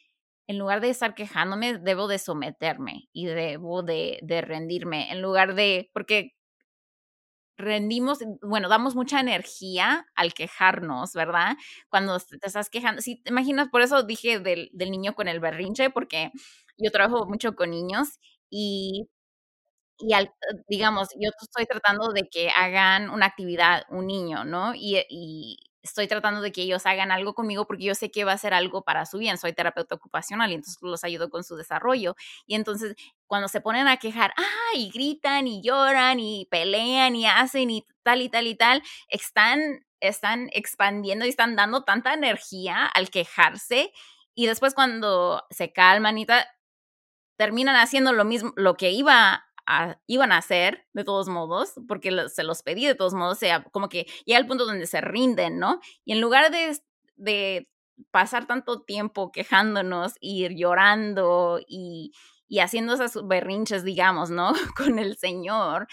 en 0.48 0.58
lugar 0.60 0.82
de 0.82 0.90
estar 0.90 1.16
quejándome, 1.16 1.78
debo 1.78 2.08
de 2.08 2.20
someterme 2.20 3.10
y 3.14 3.26
debo 3.26 3.84
de, 3.84 4.20
rendirme, 4.46 5.12
en 5.12 5.22
lugar 5.22 5.56
de, 5.56 5.90
porque 5.94 6.36
rendimos, 7.58 8.20
bueno, 8.42 8.70
damos 8.70 8.96
mucha 8.96 9.20
energía 9.20 10.08
al 10.16 10.34
quejarnos, 10.34 11.14
¿verdad? 11.14 11.58
Cuando 11.90 12.20
te 12.20 12.48
estás 12.48 12.70
quejando, 12.70 13.02
si 13.02 13.22
te 13.22 13.30
imaginas, 13.30 13.70
por 13.70 13.82
eso 13.82 14.04
dije 14.04 14.40
del, 14.40 14.70
del 14.74 14.92
niño 14.92 15.14
con 15.14 15.28
el 15.28 15.40
berrinche, 15.40 15.92
porque 15.92 16.32
yo 16.78 16.92
trabajo 16.92 17.28
mucho 17.28 17.56
con 17.56 17.70
niños 17.72 18.20
y 18.50 19.08
y 20.02 20.14
al, 20.14 20.26
eh, 20.26 20.64
digamos, 20.68 21.10
yo 21.20 21.30
estoy 21.42 21.66
tratando 21.66 22.12
de 22.14 22.28
que 22.30 22.50
hagan 22.50 23.10
una 23.10 23.26
actividad, 23.28 23.84
un 23.90 24.08
niño, 24.08 24.44
¿no? 24.44 24.74
Y, 24.76 25.04
y, 25.10 25.58
estoy 25.84 26.08
tratando 26.08 26.42
de 26.42 26.52
que 26.52 26.62
ellos 26.62 26.86
hagan 26.86 27.12
algo 27.12 27.34
conmigo 27.34 27.66
porque 27.66 27.86
yo 27.86 27.96
sé 27.96 28.12
que 28.12 28.24
va 28.24 28.34
a 28.34 28.38
ser 28.38 28.54
algo 28.54 28.84
para 28.84 29.06
su 29.08 29.18
bien. 29.18 29.38
Soy 29.40 29.54
terapeuta 29.54 29.96
ocupacional 29.96 30.52
y 30.52 30.56
entonces 30.56 30.78
los 30.82 31.04
ayudo 31.04 31.30
con 31.30 31.44
su 31.44 31.56
desarrollo. 31.56 32.16
Y 32.46 32.56
entonces, 32.56 32.96
cuando 33.28 33.48
se 33.48 33.62
ponen 33.62 33.88
a 33.88 33.98
quejar, 33.98 34.32
¡ah! 34.38 34.76
Y 34.76 34.92
gritan 34.92 35.48
y 35.48 35.62
lloran 35.64 36.20
y 36.20 36.48
pelean 36.52 37.16
y 37.16 37.26
hacen 37.26 37.72
y 37.72 37.86
tal 38.04 38.22
y 38.22 38.30
tal 38.30 38.48
y 38.48 38.56
tal, 38.56 38.84
están, 39.10 39.86
están 40.02 40.50
expandiendo 40.54 41.26
y 41.26 41.30
están 41.30 41.56
dando 41.56 41.84
tanta 41.84 42.14
energía 42.14 42.86
al 42.86 43.10
quejarse. 43.10 43.92
Y 44.36 44.46
después 44.46 44.76
cuando 44.76 45.46
se 45.50 45.74
calman 45.74 46.18
y 46.18 46.26
tal, 46.26 46.46
terminan 47.38 47.76
haciendo 47.76 48.14
lo 48.14 48.24
mismo, 48.24 48.54
lo 48.56 48.76
que 48.76 48.92
iba 48.92 49.46
iban 50.08 50.32
a 50.32 50.38
hacer 50.38 50.88
de 50.94 51.04
todos 51.04 51.28
modos, 51.30 51.74
porque 51.88 52.12
se 52.30 52.44
los 52.44 52.64
pedí 52.64 52.86
de 52.86 52.96
todos 52.96 53.14
modos, 53.14 53.40
sea, 53.40 53.64
como 53.64 53.90
que 53.90 54.08
ya 54.26 54.38
al 54.38 54.48
punto 54.48 54.66
donde 54.66 54.88
se 54.88 55.02
rinden, 55.02 55.60
¿no? 55.60 55.80
Y 56.06 56.14
en 56.14 56.22
lugar 56.22 56.52
de, 56.52 56.78
de 57.16 57.70
pasar 58.12 58.48
tanto 58.48 58.82
tiempo 58.82 59.32
quejándonos 59.32 60.14
y 60.20 60.48
llorando 60.56 61.60
y, 61.68 62.12
y 62.48 62.60
haciendo 62.60 62.94
esas 62.94 63.18
berrinches, 63.28 63.84
digamos, 63.84 64.30
¿no? 64.30 64.54
Con 64.76 65.00
el 65.00 65.18
Señor, 65.18 65.88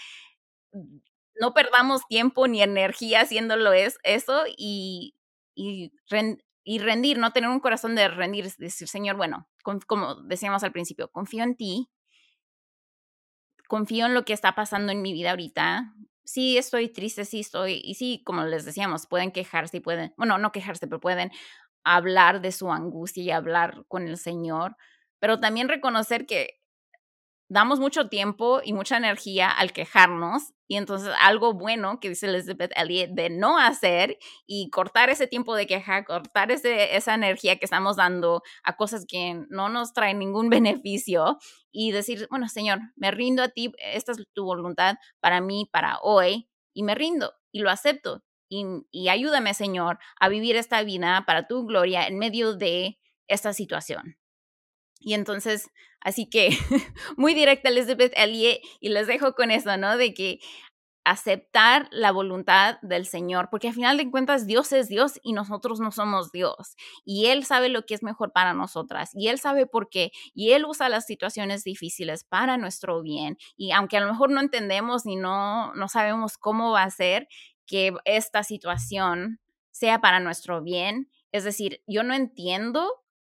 no 1.39 1.53
perdamos 1.53 2.05
tiempo 2.07 2.47
ni 2.47 2.61
energía 2.61 3.21
haciéndolo 3.21 3.73
es, 3.73 3.97
eso 4.03 4.43
y, 4.57 5.15
y, 5.55 5.91
rendir, 6.79 7.17
no 7.17 7.31
tener 7.31 7.49
un 7.49 7.59
corazón 7.59 7.95
de 7.95 8.07
rendir, 8.09 8.51
decir, 8.57 8.87
Señor, 8.87 9.15
bueno, 9.15 9.47
como 9.87 10.15
decíamos 10.15 10.63
al 10.63 10.71
principio, 10.71 11.09
confío 11.09 11.43
en 11.43 11.55
ti, 11.55 11.89
confío 13.69 14.07
en 14.07 14.15
lo 14.15 14.25
que 14.25 14.33
está 14.33 14.55
pasando 14.55 14.91
en 14.91 15.03
mi 15.03 15.13
vida 15.13 15.31
ahorita. 15.31 15.93
Sí, 16.25 16.57
estoy 16.57 16.89
triste, 16.89 17.25
sí 17.25 17.41
estoy, 17.41 17.81
y 17.85 17.95
sí, 17.95 18.23
como 18.25 18.43
les 18.43 18.65
decíamos, 18.65 19.07
pueden 19.07 19.31
quejarse 19.31 19.77
y 19.77 19.81
pueden, 19.81 20.13
bueno, 20.17 20.37
no 20.39 20.51
quejarse, 20.51 20.87
pero 20.87 20.99
pueden 20.99 21.31
hablar 21.85 22.41
de 22.41 22.51
su 22.51 22.71
angustia 22.71 23.23
y 23.23 23.31
hablar 23.31 23.85
con 23.87 24.07
el 24.07 24.17
Señor, 24.17 24.75
pero 25.19 25.39
también 25.39 25.69
reconocer 25.69 26.25
que 26.25 26.58
damos 27.49 27.79
mucho 27.79 28.07
tiempo 28.09 28.61
y 28.63 28.73
mucha 28.73 28.97
energía 28.97 29.49
al 29.49 29.73
quejarnos 29.73 30.53
y 30.67 30.77
entonces 30.77 31.11
algo 31.19 31.53
bueno 31.53 31.99
que 31.99 32.09
dice 32.09 32.27
Elizabeth 32.27 32.71
Elliot 32.75 33.09
de 33.09 33.31
no 33.31 33.57
hacer 33.57 34.19
y 34.45 34.69
cortar 34.69 35.09
ese 35.09 35.25
tiempo 35.25 35.55
de 35.55 35.65
queja, 35.65 36.05
cortar 36.05 36.51
ese, 36.51 36.95
esa 36.95 37.15
energía 37.15 37.57
que 37.57 37.65
estamos 37.65 37.97
dando 37.97 38.43
a 38.63 38.77
cosas 38.77 39.05
que 39.07 39.41
no 39.49 39.67
nos 39.69 39.93
traen 39.93 40.19
ningún 40.19 40.49
beneficio 40.49 41.39
y 41.71 41.91
decir, 41.91 42.27
bueno, 42.29 42.47
Señor, 42.47 42.79
me 42.95 43.09
rindo 43.09 43.41
a 43.41 43.49
ti, 43.49 43.71
esta 43.79 44.11
es 44.11 44.19
tu 44.33 44.45
voluntad 44.45 44.97
para 45.19 45.41
mí, 45.41 45.67
para 45.71 45.97
hoy 46.03 46.47
y 46.75 46.83
me 46.83 46.93
rindo 46.93 47.33
y 47.51 47.61
lo 47.61 47.71
acepto 47.71 48.23
y, 48.47 48.63
y 48.91 49.09
ayúdame, 49.09 49.55
Señor, 49.55 49.97
a 50.19 50.29
vivir 50.29 50.55
esta 50.55 50.83
vida 50.83 51.23
para 51.25 51.47
tu 51.47 51.65
gloria 51.65 52.05
en 52.05 52.19
medio 52.19 52.55
de 52.55 52.99
esta 53.27 53.53
situación. 53.53 54.17
Y 54.99 55.13
entonces, 55.13 55.69
así 56.01 56.29
que 56.29 56.49
muy 57.17 57.33
directa 57.33 57.69
Elizabeth 57.69 58.13
Elliot 58.15 58.59
y 58.79 58.89
les 58.89 59.07
dejo 59.07 59.33
con 59.33 59.51
eso, 59.51 59.75
¿no? 59.77 59.97
De 59.97 60.13
que 60.13 60.39
aceptar 61.09 61.87
la 61.91 62.11
voluntad 62.11 62.77
del 62.81 63.05
Señor, 63.05 63.47
porque 63.49 63.69
al 63.69 63.73
final 63.73 63.97
de 63.97 64.11
cuentas 64.11 64.45
Dios 64.45 64.71
es 64.73 64.89
Dios 64.89 65.19
y 65.23 65.33
nosotros 65.33 65.79
no 65.79 65.91
somos 65.91 66.31
Dios. 66.31 66.75
Y 67.03 67.27
Él 67.27 67.45
sabe 67.45 67.69
lo 67.69 67.85
que 67.85 67.95
es 67.95 68.03
mejor 68.03 68.31
para 68.31 68.53
nosotras 68.53 69.09
y 69.13 69.29
Él 69.29 69.39
sabe 69.39 69.65
por 69.65 69.89
qué. 69.89 70.11
Y 70.35 70.51
Él 70.51 70.65
usa 70.65 70.87
las 70.87 71.05
situaciones 71.07 71.63
difíciles 71.63 72.23
para 72.25 72.57
nuestro 72.57 73.01
bien. 73.01 73.37
Y 73.57 73.71
aunque 73.71 73.97
a 73.97 74.01
lo 74.01 74.11
mejor 74.11 74.29
no 74.29 74.39
entendemos 74.39 75.05
ni 75.05 75.15
no, 75.15 75.73
no 75.73 75.87
sabemos 75.87 76.37
cómo 76.37 76.71
va 76.71 76.83
a 76.83 76.91
ser 76.91 77.27
que 77.65 77.93
esta 78.05 78.43
situación 78.43 79.39
sea 79.71 80.01
para 80.01 80.19
nuestro 80.19 80.61
bien, 80.61 81.09
es 81.31 81.43
decir, 81.43 81.81
yo 81.87 82.03
no 82.03 82.13
entiendo 82.13 82.87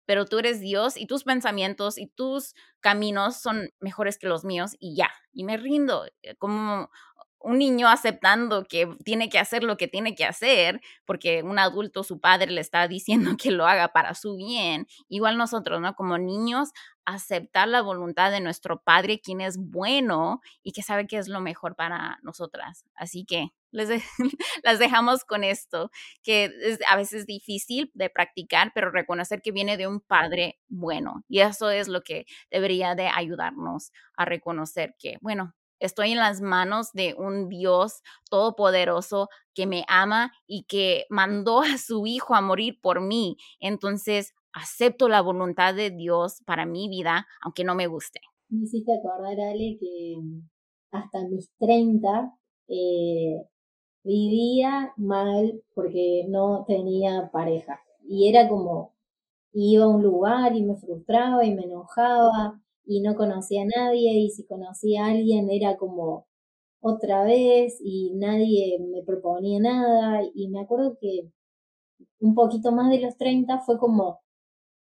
pero 0.07 0.25
tú 0.27 0.38
eres 0.38 0.61
Dios 0.61 0.97
y 0.97 1.07
tus 1.07 1.25
pensamientos 1.25 1.99
y 1.99 2.07
tus 2.09 2.55
caminos 2.81 3.37
son 3.41 3.71
mejores 3.81 4.19
que 4.19 4.29
los 4.29 4.45
míos 4.45 4.77
y 4.79 4.97
ya, 4.97 5.11
y 5.33 5.45
me 5.45 5.57
rindo, 5.57 6.07
eh, 6.23 6.35
como 6.37 6.91
un 7.45 7.59
niño 7.59 7.88
aceptando 7.88 8.65
que 8.65 8.87
tiene 9.05 9.29
que 9.29 9.38
hacer 9.38 9.65
lo 9.65 9.77
que 9.77 9.88
tiene 9.88 10.15
que 10.15 10.25
hacer 10.25 10.81
porque 11.05 11.43
un 11.43 11.59
adulto, 11.59 12.05
su 12.05 12.21
padre, 12.21 12.51
le 12.53 12.61
está 12.61 12.87
diciendo 12.88 13.37
que 13.38 13.51
lo 13.51 13.67
haga 13.67 13.88
para 13.88 14.15
su 14.15 14.37
bien. 14.37 14.87
Igual 15.09 15.37
nosotros, 15.38 15.81
¿no? 15.81 15.95
Como 15.95 16.19
niños, 16.19 16.71
aceptar 17.05 17.69
la 17.69 17.83
voluntad 17.83 18.31
de 18.31 18.41
nuestro 18.41 18.81
padre, 18.83 19.21
quien 19.21 19.41
es 19.41 19.57
bueno 19.59 20.41
y 20.62 20.73
que 20.73 20.83
sabe 20.83 21.07
que 21.07 21.19
es 21.19 21.29
lo 21.29 21.41
mejor 21.41 21.75
para 21.77 22.19
nosotras. 22.23 22.85
Así 22.95 23.25
que 23.25 23.49
les 23.72 23.88
las 24.64 24.78
dejamos 24.78 25.24
con 25.24 25.44
esto, 25.44 25.90
que 26.22 26.50
es 26.62 26.78
a 26.88 26.96
veces 26.96 27.26
difícil 27.26 27.90
de 27.94 28.11
practicar, 28.11 28.72
pero 28.74 28.90
reconocer 28.90 29.42
que 29.42 29.52
viene 29.52 29.76
de 29.76 29.88
un 29.88 30.00
padre 30.00 30.61
bueno. 30.68 31.24
Y 31.28 31.40
eso 31.40 31.70
es 31.70 31.88
lo 31.88 32.02
que 32.02 32.26
debería 32.50 32.94
de 32.94 33.08
ayudarnos 33.08 33.90
a 34.16 34.24
reconocer 34.24 34.94
que, 34.98 35.18
bueno, 35.20 35.54
Estoy 35.82 36.12
en 36.12 36.18
las 36.18 36.40
manos 36.40 36.92
de 36.92 37.16
un 37.18 37.48
Dios 37.48 38.02
todopoderoso 38.30 39.28
que 39.52 39.66
me 39.66 39.85
ama 39.88 40.30
y 40.46 40.62
que 40.62 41.06
mandó 41.11 41.62
a 41.62 41.76
su 41.76 42.06
Hijo 42.06 42.37
a 42.37 42.40
morir 42.40 42.78
por 42.80 43.00
mí. 43.00 43.37
Entonces, 43.58 44.32
acepto 44.52 45.08
la 45.08 45.20
voluntad 45.20 45.74
de 45.74 45.90
Dios 45.90 46.40
para 46.46 46.66
mi 46.66 46.88
vida, 46.88 47.26
aunque 47.40 47.64
no 47.64 47.74
me 47.74 47.88
guste. 47.88 48.20
Me 48.48 48.62
hiciste 48.62 48.92
acordar, 48.96 49.32
Ale, 49.40 49.76
que 49.80 50.18
hasta 50.92 51.26
mis 51.28 51.50
30 51.58 52.32
eh, 52.68 53.42
vivía 54.05 54.93
mal 54.97 55.62
porque 55.75 56.27
no 56.29 56.65
tenía 56.67 57.31
pareja. 57.33 57.81
Y 58.09 58.29
era 58.29 58.49
como, 58.49 58.93
iba 59.53 59.85
a 59.85 59.88
un 59.88 60.03
lugar 60.03 60.57
y 60.57 60.62
me 60.65 60.77
frustraba 60.77 61.45
y 61.45 61.55
me 61.55 61.65
enojaba 61.65 62.61
y 62.87 63.01
no 63.03 63.15
conocía 63.17 63.62
a 63.62 63.67
nadie 63.67 64.12
y 64.21 64.31
si 64.31 64.45
conocía 64.47 65.07
a 65.07 65.11
alguien 65.11 65.51
era 65.51 65.77
como 65.77 66.27
otra 66.81 67.25
vez 67.25 67.79
y 67.83 68.12
nadie 68.17 68.79
me 68.81 69.03
proponía 69.05 69.61
nada 69.61 70.23
y 70.35 70.49
me 70.49 70.61
acuerdo 70.62 70.99
que 71.01 71.31
un 72.21 72.35
poquito 72.35 72.73
más 72.73 72.91
de 72.91 73.01
los 73.01 73.19
30 73.19 73.61
fue 73.61 73.79
como, 73.79 74.21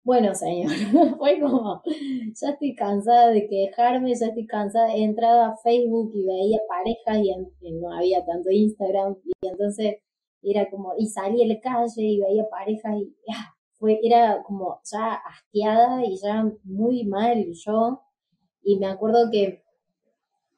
bueno 0.03 0.33
señor, 0.35 0.71
fue 1.17 1.39
como, 1.39 1.81
ya 1.85 2.49
estoy 2.49 2.75
cansada 2.75 3.29
de 3.29 3.47
quejarme, 3.47 4.13
ya 4.15 4.27
estoy 4.27 4.47
cansada, 4.47 4.93
he 4.93 5.03
entrado 5.03 5.43
a 5.43 5.57
Facebook 5.57 6.11
y 6.15 6.25
veía 6.25 6.59
parejas 6.67 7.23
y, 7.23 7.71
no 7.73 7.93
había 7.93 8.25
tanto 8.25 8.49
Instagram 8.49 9.15
y 9.23 9.47
entonces 9.47 9.97
era 10.43 10.69
como, 10.69 10.93
y 10.97 11.07
salí 11.07 11.43
a 11.43 11.47
la 11.47 11.59
calle 11.59 12.01
y 12.01 12.19
veía 12.19 12.49
parejas 12.49 12.95
y 12.97 13.15
ah, 13.33 13.53
fue, 13.81 13.99
era 14.03 14.43
como 14.43 14.79
ya 14.91 15.15
asqueada 15.15 16.05
y 16.05 16.15
ya 16.17 16.51
muy 16.63 17.03
mal 17.05 17.45
yo. 17.53 18.01
Y 18.63 18.77
me 18.77 18.85
acuerdo 18.85 19.29
que 19.31 19.63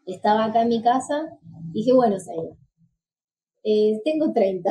estaba 0.06 0.46
acá 0.46 0.64
en 0.64 0.70
mi 0.70 0.82
casa 0.82 1.40
y 1.74 1.80
dije, 1.80 1.94
bueno, 1.94 2.20
señor, 2.20 2.58
eh, 3.64 4.02
tengo 4.04 4.34
30, 4.34 4.70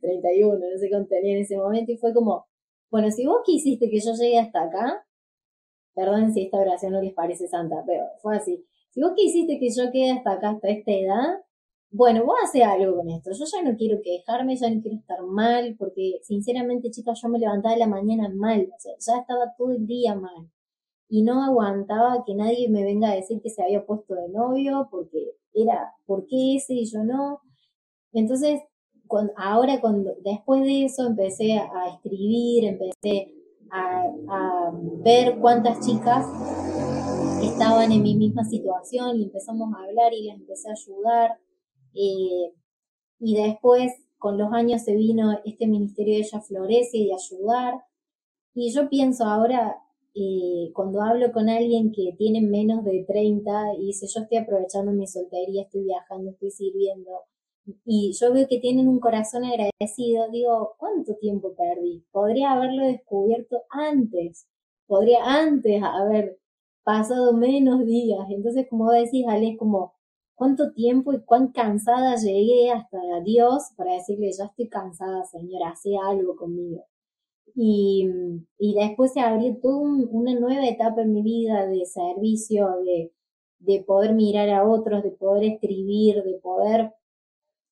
31, 0.00 0.58
no 0.72 0.78
sé 0.78 0.88
cuánto 0.88 1.08
tenía 1.10 1.36
en 1.36 1.42
ese 1.42 1.58
momento, 1.58 1.92
y 1.92 1.98
fue 1.98 2.14
como, 2.14 2.46
bueno, 2.90 3.10
si 3.10 3.26
vos 3.26 3.42
quisiste 3.44 3.88
que 3.88 4.00
yo 4.00 4.12
llegue 4.14 4.38
hasta 4.38 4.62
acá, 4.64 5.06
perdón 5.94 6.32
si 6.32 6.42
esta 6.42 6.58
oración 6.58 6.92
no 6.92 7.00
les 7.00 7.14
parece 7.14 7.48
santa, 7.48 7.82
pero 7.86 8.04
fue 8.22 8.36
así, 8.36 8.64
si 8.90 9.00
vos 9.00 9.12
quisiste 9.16 9.58
que 9.58 9.70
yo 9.70 9.90
quede 9.92 10.10
hasta 10.10 10.32
acá, 10.32 10.50
hasta 10.50 10.68
esta 10.68 10.92
edad, 10.92 11.40
bueno, 11.92 12.24
voy 12.24 12.36
a 12.40 12.46
hacer 12.46 12.62
algo 12.62 12.96
con 12.96 13.10
esto. 13.10 13.30
Yo 13.32 13.44
ya 13.44 13.62
no 13.68 13.76
quiero 13.76 14.00
quejarme, 14.02 14.56
ya 14.56 14.70
no 14.70 14.80
quiero 14.80 14.96
estar 14.96 15.22
mal, 15.22 15.74
porque 15.78 16.20
sinceramente, 16.22 16.90
chicas, 16.90 17.20
yo 17.20 17.28
me 17.28 17.38
levantaba 17.38 17.74
de 17.74 17.80
la 17.80 17.88
mañana 17.88 18.28
mal, 18.28 18.68
o 18.74 18.78
sea, 18.78 18.92
ya 18.98 19.20
estaba 19.20 19.54
todo 19.56 19.72
el 19.72 19.86
día 19.86 20.14
mal. 20.14 20.50
Y 21.08 21.22
no 21.22 21.42
aguantaba 21.42 22.24
que 22.24 22.34
nadie 22.34 22.68
me 22.68 22.84
venga 22.84 23.10
a 23.10 23.16
decir 23.16 23.40
que 23.42 23.50
se 23.50 23.62
había 23.62 23.84
puesto 23.84 24.14
de 24.14 24.28
novio, 24.28 24.88
porque 24.90 25.36
era, 25.52 25.94
¿por 26.06 26.26
qué 26.26 26.56
ese 26.56 26.74
y 26.74 26.84
yo 26.84 27.02
no? 27.04 27.40
Entonces, 28.12 28.60
cuando, 29.10 29.34
ahora, 29.36 29.78
cuando, 29.82 30.14
después 30.24 30.62
de 30.62 30.86
eso, 30.86 31.06
empecé 31.06 31.58
a 31.58 31.88
escribir, 31.94 32.64
empecé 32.64 33.34
a, 33.70 34.04
a 34.28 34.72
ver 35.04 35.38
cuántas 35.38 35.86
chicas 35.86 36.24
estaban 37.42 37.92
en 37.92 38.02
mi 38.02 38.14
misma 38.14 38.44
situación 38.44 39.18
y 39.18 39.24
empezamos 39.24 39.74
a 39.74 39.84
hablar 39.84 40.14
y 40.14 40.22
les 40.22 40.34
empecé 40.36 40.70
a 40.70 40.72
ayudar 40.72 41.38
eh, 41.94 42.52
y 43.18 43.34
después, 43.34 43.92
con 44.18 44.38
los 44.38 44.52
años, 44.52 44.82
se 44.82 44.96
vino 44.96 45.38
este 45.44 45.66
ministerio 45.66 46.14
de 46.14 46.20
Ella 46.20 46.40
Florece 46.40 46.98
y 46.98 47.06
de 47.08 47.14
ayudar. 47.14 47.74
Y 48.54 48.72
yo 48.72 48.88
pienso 48.88 49.24
ahora, 49.24 49.76
eh, 50.14 50.70
cuando 50.74 51.02
hablo 51.02 51.32
con 51.32 51.48
alguien 51.48 51.92
que 51.92 52.14
tiene 52.18 52.40
menos 52.40 52.84
de 52.84 53.04
30 53.06 53.74
y 53.78 53.86
dice, 53.86 54.06
yo 54.12 54.22
estoy 54.22 54.38
aprovechando 54.38 54.92
mi 54.92 55.06
soltería, 55.06 55.62
estoy 55.62 55.84
viajando, 55.84 56.30
estoy 56.30 56.50
sirviendo, 56.50 57.10
y 57.84 58.12
yo 58.12 58.32
veo 58.32 58.46
que 58.48 58.58
tienen 58.58 58.88
un 58.88 59.00
corazón 59.00 59.44
agradecido, 59.44 60.30
digo, 60.30 60.74
¿cuánto 60.78 61.14
tiempo 61.16 61.54
perdí? 61.54 62.04
Podría 62.12 62.52
haberlo 62.52 62.86
descubierto 62.86 63.62
antes, 63.70 64.48
podría 64.86 65.24
antes 65.24 65.82
haber 65.82 66.38
pasado 66.84 67.32
menos 67.32 67.84
días. 67.86 68.20
Entonces, 68.30 68.66
como 68.68 68.90
decís, 68.90 69.26
Ale, 69.28 69.50
es 69.50 69.58
como 69.58 69.94
cuánto 70.34 70.72
tiempo 70.72 71.12
y 71.12 71.22
cuán 71.22 71.52
cansada 71.52 72.16
llegué 72.16 72.70
hasta 72.70 72.98
Dios 73.24 73.72
para 73.76 73.94
decirle, 73.94 74.32
ya 74.32 74.46
estoy 74.46 74.68
cansada, 74.68 75.24
Señora, 75.24 75.70
hace 75.70 75.90
algo 75.96 76.36
conmigo. 76.36 76.84
Y, 77.54 78.08
y 78.58 78.74
después 78.74 79.12
se 79.12 79.20
abrió 79.20 79.56
toda 79.60 79.80
una 80.10 80.34
nueva 80.34 80.66
etapa 80.66 81.02
en 81.02 81.12
mi 81.12 81.22
vida 81.22 81.66
de 81.66 81.84
servicio, 81.84 82.68
de, 82.84 83.12
de 83.58 83.84
poder 83.84 84.14
mirar 84.14 84.48
a 84.50 84.68
otros, 84.68 85.02
de 85.02 85.10
poder 85.12 85.44
escribir, 85.44 86.22
de 86.24 86.38
poder... 86.42 86.94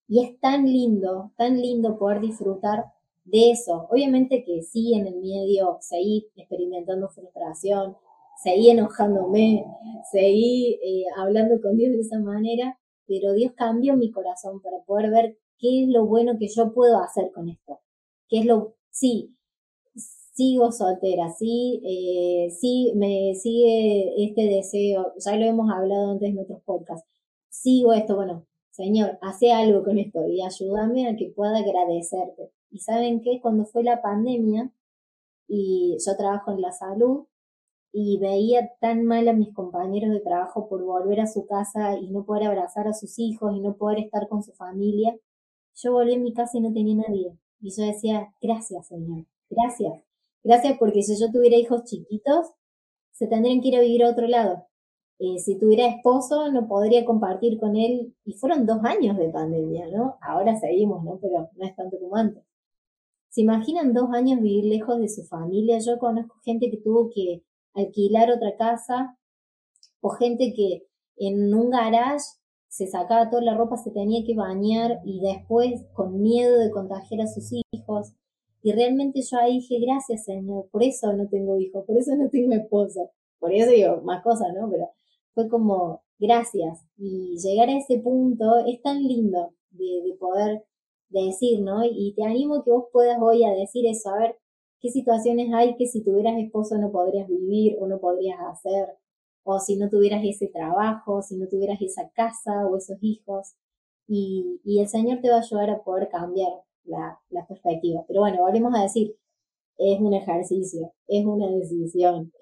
Y 0.09 0.25
es 0.25 0.41
tan 0.41 0.65
lindo, 0.65 1.33
tan 1.37 1.61
lindo 1.61 1.99
poder 1.99 2.21
disfrutar 2.21 2.87
de 3.25 3.51
eso. 3.51 3.87
Obviamente 3.91 4.43
que 4.45 4.63
sí, 4.63 4.95
en 4.95 5.07
el 5.07 5.17
medio 5.17 5.79
seguí 5.81 6.29
experimentando 6.35 7.09
frustración, 7.11 7.97
seguí 8.43 8.71
enojándome, 8.71 9.65
seguí 10.11 10.81
eh, 10.83 11.05
hablando 11.17 11.61
con 11.61 11.77
Dios 11.77 11.93
de 11.93 12.01
esa 12.01 12.19
manera, 12.19 12.79
pero 13.07 13.35
Dios 13.35 13.53
cambió 13.55 13.97
mi 13.97 14.11
corazón 14.11 14.63
para 14.63 14.79
poder 14.85 15.11
ver 15.11 15.39
qué 15.59 15.85
es 15.85 15.89
lo 15.89 16.07
bueno 16.07 16.39
que 16.39 16.49
yo 16.49 16.73
puedo 16.73 16.99
hacer 16.99 17.31
con 17.33 17.49
esto. 17.49 17.81
Qué 18.29 18.41
es 18.41 18.47
lo, 18.47 18.77
sí, 18.91 19.35
sigo 20.39 20.71
soltera, 20.73 21.31
sí, 21.33 21.83
eh, 21.85 22.51
sí, 22.51 22.93
me 22.95 23.35
sigue 23.35 24.25
este 24.25 24.43
deseo, 24.43 25.13
ya 25.19 25.37
lo 25.37 25.45
hemos 25.45 25.71
hablado 25.71 26.13
antes 26.13 26.31
en 26.31 26.39
otros 26.39 26.63
podcasts, 26.65 27.09
sigo 27.49 27.93
esto, 27.93 28.15
bueno, 28.15 28.47
Señor, 28.79 29.19
hace 29.23 29.51
algo 29.51 29.83
con 29.83 29.99
esto 29.99 30.25
y 30.29 30.41
ayúdame 30.41 31.09
a 31.09 31.17
que 31.17 31.33
pueda 31.35 31.59
agradecerte. 31.59 32.53
Y 32.71 32.79
saben 32.79 33.21
qué, 33.23 33.41
cuando 33.43 33.65
fue 33.65 33.83
la 33.83 34.01
pandemia 34.03 34.71
y 35.49 35.97
yo 35.99 36.17
trabajo 36.17 36.53
en 36.53 36.61
la 36.61 36.71
salud 36.71 37.25
y 37.93 38.19
veía 38.21 38.71
tan 38.81 39.05
mal 39.05 39.27
a 39.27 39.33
mis 39.33 39.53
compañeros 39.53 40.13
de 40.13 40.21
trabajo 40.21 40.69
por 40.69 40.85
volver 40.85 41.21
a 41.21 41.27
su 41.27 41.45
casa 41.45 41.99
y 41.99 42.09
no 42.11 42.25
poder 42.25 42.45
abrazar 42.47 42.87
a 42.87 42.95
sus 42.95 43.19
hijos 43.19 43.53
y 43.57 43.61
no 43.61 43.77
poder 43.77 43.99
estar 43.99 44.29
con 44.29 44.45
su 44.45 44.53
familia, 44.53 45.19
yo 45.75 45.93
volví 45.93 46.15
a 46.15 46.19
mi 46.19 46.33
casa 46.33 46.59
y 46.59 46.61
no 46.61 46.73
tenía 46.73 46.95
nadie. 46.95 47.37
Y 47.61 47.75
yo 47.77 47.83
decía, 47.83 48.33
gracias 48.41 48.87
Señor, 48.87 49.27
gracias. 49.51 50.05
Gracias 50.45 50.79
porque 50.79 51.03
si 51.03 51.19
yo 51.19 51.33
tuviera 51.33 51.57
hijos 51.57 51.83
chiquitos, 51.83 52.53
se 53.11 53.27
tendrían 53.27 53.61
que 53.61 53.69
ir 53.69 53.77
a 53.77 53.81
vivir 53.81 54.05
a 54.05 54.11
otro 54.11 54.29
lado. 54.29 54.69
Eh, 55.19 55.39
si 55.39 55.59
tuviera 55.59 55.87
esposo, 55.89 56.51
no 56.53 56.69
podría 56.69 57.05
compartir 57.05 57.59
con 57.59 57.77
él. 57.77 58.15
Y 58.25 58.35
fueron 58.35 58.67
dos 58.67 58.79
años 58.85 59.17
de 59.19 59.31
pandemia, 59.31 59.89
¿no? 59.89 60.17
Ahora 60.21 60.57
seguimos, 60.57 61.05
¿no? 61.05 61.19
Pero 61.21 61.51
no 61.57 61.67
es 61.67 61.75
tanto 61.75 61.99
como 61.99 62.17
antes. 62.17 62.45
¿Se 63.31 63.43
imaginan 63.43 63.93
dos 63.93 64.11
años 64.13 64.41
vivir 64.41 64.65
lejos 64.65 64.99
de 65.01 65.09
su 65.09 65.25
familia? 65.25 65.79
Yo 65.79 65.99
conozco 65.99 66.37
gente 66.45 66.71
que 66.71 66.79
tuvo 66.79 67.11
que 67.11 67.43
alquilar 67.75 68.31
otra 68.31 68.57
casa 68.57 69.19
o 70.01 70.11
gente 70.11 70.53
que 70.55 70.87
en 71.17 71.55
un 71.55 71.71
garage 71.71 72.25
se 72.69 72.87
sacaba 72.87 73.31
toda 73.31 73.43
la 73.43 73.57
ropa, 73.57 73.77
se 73.77 73.91
tenía 73.91 74.25
que 74.25 74.35
bañar 74.35 75.01
y 75.05 75.21
después 75.21 75.85
con 75.93 76.21
miedo 76.21 76.59
de 76.59 76.71
contagiar 76.71 77.23
a 77.23 77.27
sus 77.27 77.53
hijos. 77.73 78.15
Y 78.63 78.73
realmente 78.73 79.21
yo 79.23 79.39
ahí 79.39 79.59
dije, 79.59 79.79
gracias 79.81 80.25
Señor, 80.25 80.69
por 80.71 80.83
eso 80.83 81.13
no 81.13 81.29
tengo 81.29 81.59
hijos, 81.59 81.85
por 81.87 81.97
eso 81.97 82.15
no 82.17 82.29
tengo 82.31 82.55
esposo. 82.55 83.11
Por 83.39 83.53
eso 83.53 83.71
digo, 83.71 84.01
más 84.03 84.23
cosas, 84.23 84.49
¿no? 84.55 84.69
Pero 84.71 84.91
fue 85.39 85.49
como, 85.49 86.03
gracias. 86.19 86.85
Y 86.97 87.37
llegar 87.39 87.69
a 87.69 87.79
ese 87.79 88.01
punto 88.01 88.59
es 88.67 88.83
tan 88.83 89.05
lindo 89.05 89.55
de, 89.71 90.03
de 90.05 90.17
poder 90.19 90.65
decir, 91.11 91.61
¿no? 91.63 91.85
Y 91.85 92.13
te 92.17 92.25
animo 92.25 92.65
que 92.65 92.73
vos 92.73 92.87
puedas 92.93 93.19
hoy 93.21 93.45
a 93.45 93.53
decir 93.53 93.87
eso, 93.87 94.11
a 94.11 94.19
ver 94.19 94.37
qué 94.81 94.89
situaciones 94.91 95.55
hay 95.55 95.77
que 95.77 95.87
si 95.87 96.03
tuvieras 96.03 96.37
esposo 96.39 96.77
no 96.77 96.91
podrías 96.91 97.29
vivir 97.29 97.77
o 97.81 97.87
no 97.87 98.01
podrías 98.01 98.41
hacer, 98.51 98.97
o 99.45 99.61
si 99.61 99.77
no 99.77 99.89
tuvieras 99.89 100.25
ese 100.25 100.49
trabajo, 100.49 101.23
si 101.23 101.37
no 101.37 101.47
tuvieras 101.47 101.81
esa 101.83 102.11
casa 102.11 102.67
o 102.67 102.77
esos 102.77 102.99
hijos. 103.01 103.55
Y, 104.09 104.61
y 104.65 104.81
el 104.81 104.89
Señor 104.89 105.21
te 105.21 105.31
va 105.31 105.37
a 105.37 105.41
ayudar 105.43 105.71
a 105.71 105.85
poder 105.85 106.09
cambiar 106.09 106.51
la, 106.83 107.21
la 107.31 107.47
perspectiva. 107.47 108.05
Pero 108.09 108.23
bueno, 108.23 108.43
volvemos 108.43 108.75
a 108.77 108.83
decir, 108.83 109.15
es 109.77 110.01
un 110.01 110.15
ejercicio, 110.15 110.93
es 111.07 111.25
una 111.25 111.49
decisión 111.49 112.33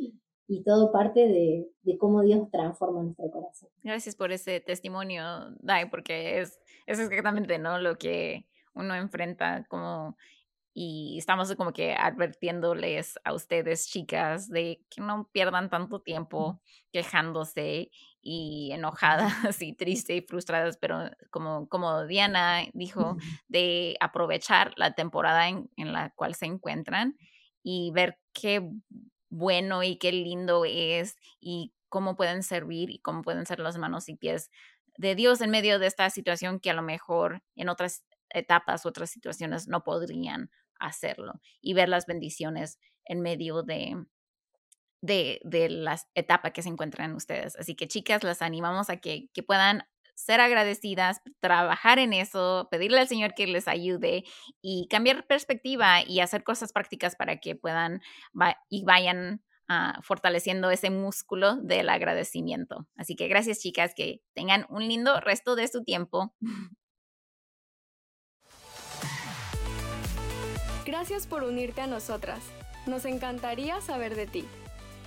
y 0.49 0.62
todo 0.62 0.92
parte 0.92 1.20
de, 1.20 1.68
de, 1.82 1.99
cómo 1.99 2.22
Dios 2.22 2.49
transforma 2.51 3.03
nuestro 3.03 3.30
corazón. 3.30 3.68
Gracias 3.82 4.14
por 4.14 4.32
ese 4.32 4.61
testimonio, 4.61 5.51
Dai, 5.59 5.90
porque 5.90 6.40
es, 6.40 6.61
es 6.86 6.99
exactamente 6.99 7.59
¿no? 7.59 7.78
lo 7.78 7.99
que 7.99 8.47
uno 8.74 8.94
enfrenta 8.94 9.64
como 9.68 10.16
y 10.78 11.16
estamos 11.16 11.55
como 11.55 11.72
que 11.72 11.94
advirtiéndoles 11.94 13.18
a 13.24 13.32
ustedes, 13.32 13.88
chicas, 13.88 14.51
de 14.51 14.84
que 14.90 15.01
no 15.01 15.26
pierdan 15.32 15.70
tanto 15.70 16.03
tiempo 16.03 16.61
quejándose 16.92 17.90
y 18.20 18.72
enojadas 18.72 19.22
y 19.62 19.72
tristes 19.72 20.18
y 20.18 20.20
frustradas, 20.20 20.76
pero 20.76 21.11
como, 21.30 21.66
como 21.70 22.05
Diana 22.05 22.61
dijo, 22.74 23.16
de 23.49 23.97
aprovechar 24.01 24.74
la 24.76 24.92
temporada 24.92 25.49
en, 25.49 25.70
en 25.78 25.94
la 25.94 26.11
cual 26.11 26.34
se 26.34 26.44
encuentran 26.44 27.16
y 27.62 27.90
ver 27.92 28.18
qué 28.34 28.70
bueno 29.29 29.83
y 29.83 29.97
qué 29.97 30.12
lindo 30.12 30.64
es 30.64 31.16
y 31.41 31.72
cómo 31.89 32.16
pueden 32.16 32.43
servir 32.43 32.91
y 32.91 32.99
cómo 32.99 33.22
pueden 33.22 33.47
ser 33.47 33.61
las 33.61 33.79
manos 33.79 34.09
y 34.09 34.16
pies 34.16 34.51
de 34.99 35.14
Dios 35.14 35.41
en 35.41 35.51
medio 35.51 35.79
de 35.79 35.87
esta 35.87 36.09
situación 36.11 36.61
que 36.61 36.70
a 36.70 36.74
lo 36.74 36.83
mejor 36.83 37.43
en 37.55 37.68
otras 37.68 38.05
etapas, 38.31 38.87
otras 38.87 39.11
situaciones 39.11 39.68
no 39.68 39.85
podrían 39.85 40.51
hacerlo 40.79 41.41
y 41.61 41.74
ver 41.74 41.89
las 41.89 42.07
bendiciones 42.07 42.79
en 43.05 43.20
medio 43.20 43.62
de, 43.62 44.05
de, 45.01 45.41
de 45.45 45.68
las 45.68 46.09
etapas 46.14 46.53
que 46.53 46.62
se 46.62 46.68
encuentran 46.68 47.11
en 47.11 47.16
ustedes. 47.16 47.57
Así 47.57 47.74
que 47.74 47.89
chicas, 47.89 48.24
las 48.24 48.43
animamos 48.43 48.91
a 48.91 48.97
que, 48.99 49.29
que 49.33 49.43
puedan 49.43 49.85
ser 50.16 50.40
agradecidas, 50.40 51.20
trabajar 51.40 51.98
en 51.98 52.12
eso, 52.12 52.68
pedirle 52.70 52.98
al 52.98 53.08
Señor 53.08 53.34
que 53.34 53.46
les 53.46 53.68
ayude 53.68 54.24
y 54.62 54.88
cambiar 54.88 55.26
perspectiva 55.26 56.02
y 56.02 56.20
hacer 56.20 56.42
cosas 56.42 56.72
prácticas 56.72 57.14
para 57.14 57.36
que 57.36 57.54
puedan 57.54 58.00
y 58.68 58.84
vayan 58.84 59.42
ah, 59.68 60.00
fortaleciendo 60.02 60.70
ese 60.70 60.90
músculo 60.90 61.56
del 61.56 61.88
agradecimiento. 61.90 62.88
Así 62.96 63.14
que 63.14 63.28
gracias 63.28 63.60
chicas, 63.60 63.92
que 63.94 64.22
tengan 64.34 64.66
un 64.70 64.88
lindo 64.88 65.20
resto 65.20 65.54
de 65.54 65.68
su 65.68 65.84
tiempo. 65.84 66.34
Gracias 70.86 71.26
por 71.26 71.42
unirte 71.42 71.80
a 71.80 71.88
nosotras. 71.88 72.38
Nos 72.86 73.06
encantaría 73.06 73.80
saber 73.80 74.14
de 74.14 74.28
ti. 74.28 74.44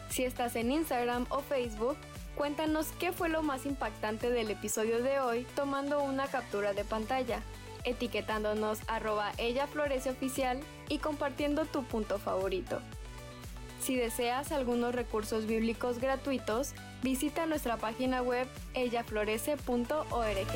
Si 0.10 0.26
estás 0.26 0.57
en 0.57 0.74
Instagram 0.74 1.26
o 1.30 1.39
Facebook, 1.39 1.95
Cuéntanos 2.40 2.88
qué 2.98 3.12
fue 3.12 3.28
lo 3.28 3.44
más 3.44 3.66
impactante 3.66 4.30
del 4.30 4.50
episodio 4.50 5.04
de 5.04 5.20
hoy 5.20 5.46
tomando 5.58 6.02
una 6.02 6.26
captura 6.28 6.72
de 6.72 6.86
pantalla, 6.86 7.42
etiquetándonos 7.84 8.80
arroba 8.88 9.34
ella 9.38 9.68
oficial 10.10 10.58
y 10.88 11.00
compartiendo 11.00 11.66
tu 11.66 11.84
punto 11.84 12.18
favorito. 12.18 12.80
Si 13.82 13.98
deseas 13.98 14.54
algunos 14.54 14.96
recursos 14.96 15.48
bíblicos 15.48 16.00
gratuitos, 16.00 16.76
visita 17.04 17.46
nuestra 17.46 17.76
página 17.76 18.22
web 18.22 18.48
ellaflorece.org. 18.74 20.48